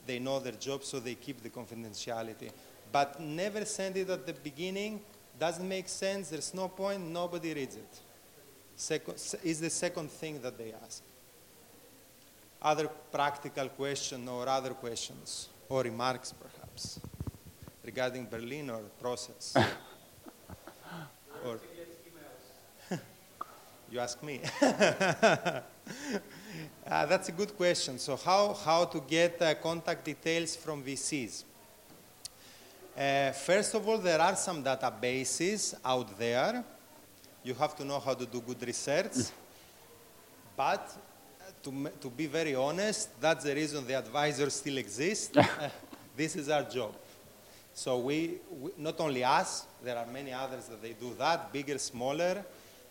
they 0.06 0.20
know 0.20 0.39
their 0.39 0.54
job, 0.54 0.84
so 0.84 0.99
they 0.99 1.16
keep 1.16 1.41
the 1.41 1.49
confidentiality. 1.49 2.52
But 2.92 3.20
never 3.20 3.66
send 3.66 3.98
it 3.98 4.10
at 4.10 4.26
the 4.26 4.34
beginning. 4.34 5.02
Doesn't 5.40 5.68
make 5.68 5.90
sense. 5.90 6.30
There's 6.30 6.54
no 6.54 6.68
point. 6.68 7.02
Nobody 7.02 7.54
reads 7.54 7.76
it. 7.76 8.00
Second, 8.76 9.16
is 9.44 9.60
the 9.62 9.70
second 9.70 10.12
thing 10.12 10.42
that 10.42 10.58
they 10.58 10.74
ask. 10.86 11.02
Other 12.62 12.88
practical 13.12 13.70
question 13.70 14.28
or 14.28 14.48
other 14.50 14.72
questions 14.72 15.50
or 15.70 15.84
remarks 15.84 16.34
perhaps 16.34 17.00
regarding 17.84 18.26
Berlin 18.26 18.70
or 18.70 18.82
process? 19.00 19.56
or 21.46 21.60
you 23.92 24.00
ask 24.00 24.22
me. 24.24 24.42
Uh, 24.62 25.62
that's 27.06 27.30
a 27.30 27.32
good 27.32 27.56
question. 27.56 28.00
So, 28.00 28.16
how, 28.16 28.54
how 28.54 28.86
to 28.86 29.00
get 29.02 29.42
uh, 29.42 29.56
contact 29.56 30.06
details 30.06 30.56
from 30.56 30.84
VCs? 30.84 31.44
Uh, 32.98 33.34
first 33.34 33.74
of 33.74 33.86
all, 33.89 33.98
there 33.98 34.22
are 34.22 34.38
some 34.38 34.64
databases 34.64 35.76
out 35.84 36.18
there. 36.18 36.64
You 37.43 37.54
have 37.56 37.76
to 37.76 37.84
know 37.84 38.00
how 38.00 38.14
to 38.14 38.26
do 38.26 38.39
good 38.39 38.66
research. 38.66 39.32
but 40.56 40.96
uh, 41.41 41.52
to, 41.62 41.91
to 42.00 42.10
be 42.10 42.28
very 42.28 42.56
honest, 42.56 43.20
that's 43.20 43.43
the 43.43 43.54
reason 43.54 43.86
the 43.86 43.96
advisors 43.96 44.54
still 44.56 44.78
exist. 44.78 45.36
Uh, 45.38 45.70
this 46.16 46.38
is 46.38 46.48
our 46.48 46.64
job. 46.64 46.96
So 47.74 48.00
we, 48.00 48.36
we, 48.62 48.72
not 48.78 48.98
only 49.02 49.22
us, 49.26 49.66
there 49.84 49.98
are 49.98 50.06
many 50.06 50.32
others 50.32 50.68
that 50.68 50.82
they 50.82 50.93
do 50.93 51.14
that, 51.16 51.52
bigger, 51.52 51.78
smaller, 51.78 52.46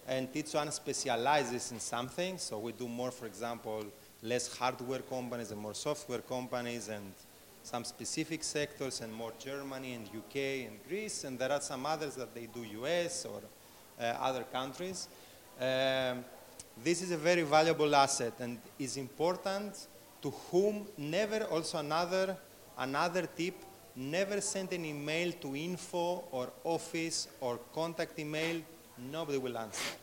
and 0.06 0.28
each 0.34 0.52
one 0.52 0.70
specializes 0.70 1.72
in 1.72 1.80
something. 1.80 2.36
So 2.36 2.58
we 2.58 2.72
do 2.72 2.86
more, 2.86 3.10
for 3.10 3.24
example, 3.24 3.86
less 4.22 4.54
hardware 4.54 4.98
companies 4.98 5.50
and 5.50 5.58
more 5.58 5.72
software 5.72 6.18
companies 6.18 6.90
and 6.90 7.14
some 7.64 7.82
specific 7.82 8.44
sectors 8.44 9.00
and 9.00 9.12
more 9.12 9.32
Germany 9.38 9.94
and 9.94 10.06
UK 10.06 10.68
and 10.68 10.78
Greece, 10.86 11.24
and 11.24 11.38
there 11.38 11.50
are 11.50 11.62
some 11.62 11.86
others 11.86 12.14
that 12.14 12.34
they 12.34 12.46
do 12.46 12.62
US 12.82 13.24
or 13.24 13.40
uh, 13.98 14.04
other 14.20 14.44
countries. 14.44 15.08
Um, 15.58 16.24
this 16.82 17.00
is 17.02 17.10
a 17.10 17.16
very 17.16 17.42
valuable 17.42 17.94
asset 17.94 18.34
and 18.38 18.58
is 18.78 18.98
important 18.98 19.86
to 20.20 20.30
whom 20.50 20.86
never 20.98 21.44
also 21.44 21.78
another 21.78 22.36
another 22.78 23.26
tip 23.26 23.54
never 23.96 24.40
send 24.40 24.72
an 24.72 24.84
email 24.84 25.32
to 25.32 25.56
info 25.56 26.24
or 26.32 26.52
office 26.64 27.28
or 27.40 27.60
contact 27.72 28.18
email. 28.18 28.60
Nobody 29.10 29.38
will 29.38 29.56
answer. 29.56 29.94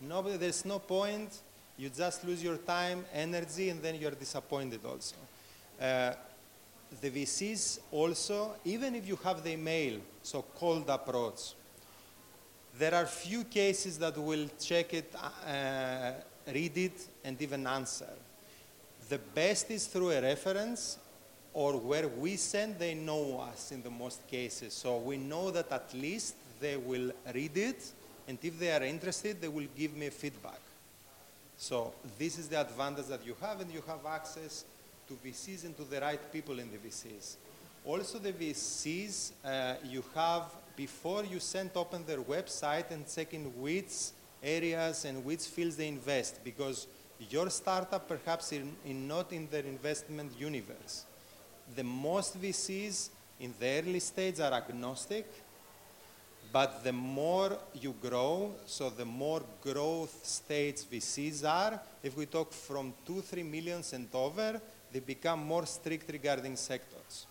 Nobody 0.00 0.36
there's 0.36 0.64
no 0.64 0.78
point. 0.78 1.40
You 1.78 1.88
just 1.88 2.24
lose 2.24 2.42
your 2.42 2.58
time 2.58 3.04
energy 3.12 3.70
and 3.70 3.82
then 3.82 3.96
you're 3.96 4.12
disappointed 4.12 4.80
also. 4.84 5.16
Uh, 5.80 6.12
the 7.00 7.10
vcs 7.10 7.78
also 7.90 8.56
even 8.64 8.94
if 8.94 9.06
you 9.06 9.16
have 9.16 9.42
the 9.42 9.52
email 9.52 9.98
so 10.22 10.44
cold 10.54 10.88
approach 10.88 11.54
there 12.78 12.94
are 12.94 13.06
few 13.06 13.44
cases 13.44 13.98
that 13.98 14.18
will 14.18 14.48
check 14.60 14.92
it, 14.92 15.14
uh, 15.14 16.12
read 16.52 16.76
it, 16.76 17.08
and 17.24 17.40
even 17.40 17.66
answer. 17.66 18.12
The 19.08 19.18
best 19.18 19.70
is 19.70 19.86
through 19.86 20.10
a 20.10 20.20
reference 20.20 20.98
or 21.54 21.78
where 21.78 22.06
we 22.06 22.36
send, 22.36 22.78
they 22.78 22.92
know 22.92 23.40
us 23.40 23.72
in 23.72 23.82
the 23.82 23.88
most 23.90 24.26
cases. 24.28 24.74
So 24.74 24.98
we 24.98 25.16
know 25.16 25.50
that 25.52 25.72
at 25.72 25.94
least 25.94 26.34
they 26.60 26.76
will 26.76 27.12
read 27.34 27.56
it, 27.56 27.92
and 28.28 28.36
if 28.42 28.58
they 28.58 28.72
are 28.72 28.82
interested, 28.82 29.40
they 29.40 29.48
will 29.48 29.68
give 29.74 29.96
me 29.96 30.10
feedback. 30.10 30.60
So 31.56 31.94
this 32.18 32.38
is 32.38 32.48
the 32.48 32.60
advantage 32.60 33.06
that 33.06 33.24
you 33.24 33.36
have, 33.40 33.60
and 33.60 33.72
you 33.72 33.82
have 33.86 34.04
access 34.06 34.66
to 35.08 35.14
VCs 35.14 35.64
and 35.64 35.76
to 35.76 35.84
the 35.84 36.00
right 36.00 36.32
people 36.32 36.58
in 36.58 36.70
the 36.70 36.78
VCs. 36.78 37.36
Also, 37.84 38.18
the 38.18 38.32
VCs, 38.32 39.32
uh, 39.44 39.74
you 39.84 40.02
have, 40.14 40.44
before 40.74 41.24
you 41.24 41.38
send 41.38 41.70
open 41.76 42.04
their 42.04 42.18
website 42.18 42.90
and 42.90 43.06
check 43.08 43.32
in 43.32 43.44
which 43.60 44.10
areas 44.42 45.04
and 45.04 45.24
which 45.24 45.42
fields 45.42 45.76
they 45.76 45.88
invest, 45.88 46.42
because 46.42 46.86
your 47.30 47.48
startup 47.48 48.08
perhaps 48.08 48.52
is 48.52 48.64
not 48.84 49.32
in 49.32 49.48
their 49.50 49.62
investment 49.62 50.32
universe. 50.38 51.04
The 51.74 51.84
most 51.84 52.40
VCs 52.40 53.10
in 53.40 53.54
the 53.58 53.78
early 53.78 54.00
stage 54.00 54.40
are 54.40 54.52
agnostic, 54.52 55.26
but 56.52 56.84
the 56.84 56.92
more 56.92 57.58
you 57.74 57.94
grow, 58.00 58.54
so 58.66 58.90
the 58.90 59.04
more 59.04 59.42
growth 59.62 60.24
stage 60.24 60.76
VCs 60.90 61.44
are, 61.44 61.80
if 62.02 62.16
we 62.16 62.26
talk 62.26 62.52
from 62.52 62.94
two, 63.04 63.20
three 63.20 63.42
millions 63.42 63.92
and 63.92 64.08
over, 64.12 64.60
they 64.96 65.00
become 65.00 65.40
more 65.44 65.66
strict 65.66 66.10
regarding 66.10 66.56
sectors. 66.56 67.26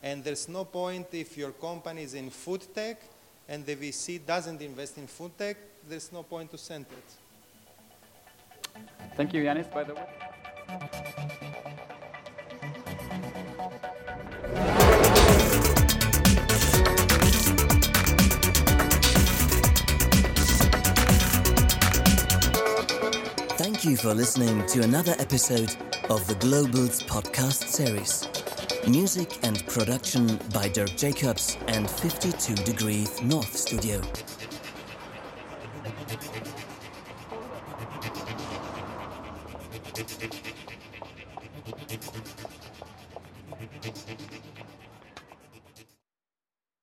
And 0.00 0.22
there's 0.22 0.48
no 0.48 0.64
point 0.64 1.08
if 1.10 1.36
your 1.36 1.50
company 1.50 2.04
is 2.04 2.14
in 2.14 2.30
food 2.30 2.62
tech 2.72 3.02
and 3.48 3.66
the 3.66 3.74
VC 3.74 4.24
doesn't 4.24 4.62
invest 4.62 4.96
in 4.96 5.08
food 5.08 5.36
tech, 5.36 5.56
there's 5.88 6.12
no 6.12 6.22
point 6.22 6.52
to 6.52 6.58
send 6.58 6.86
it. 6.86 7.08
Thank 9.16 9.34
you, 9.34 9.42
Yanis, 9.42 9.68
by 9.74 9.82
the 9.82 9.94
way. 9.94 11.39
Thank 23.80 23.92
you 23.92 23.96
for 23.96 24.12
listening 24.12 24.66
to 24.66 24.82
another 24.82 25.14
episode 25.18 25.74
of 26.10 26.26
the 26.26 26.34
Globals 26.34 27.02
podcast 27.02 27.66
series. 27.66 28.28
Music 28.86 29.38
and 29.42 29.66
production 29.68 30.38
by 30.52 30.68
Dirk 30.68 30.94
Jacobs 30.98 31.56
and 31.66 31.88
52 31.88 32.56
Degrees 32.56 33.22
North 33.22 33.56
Studio. 33.56 34.02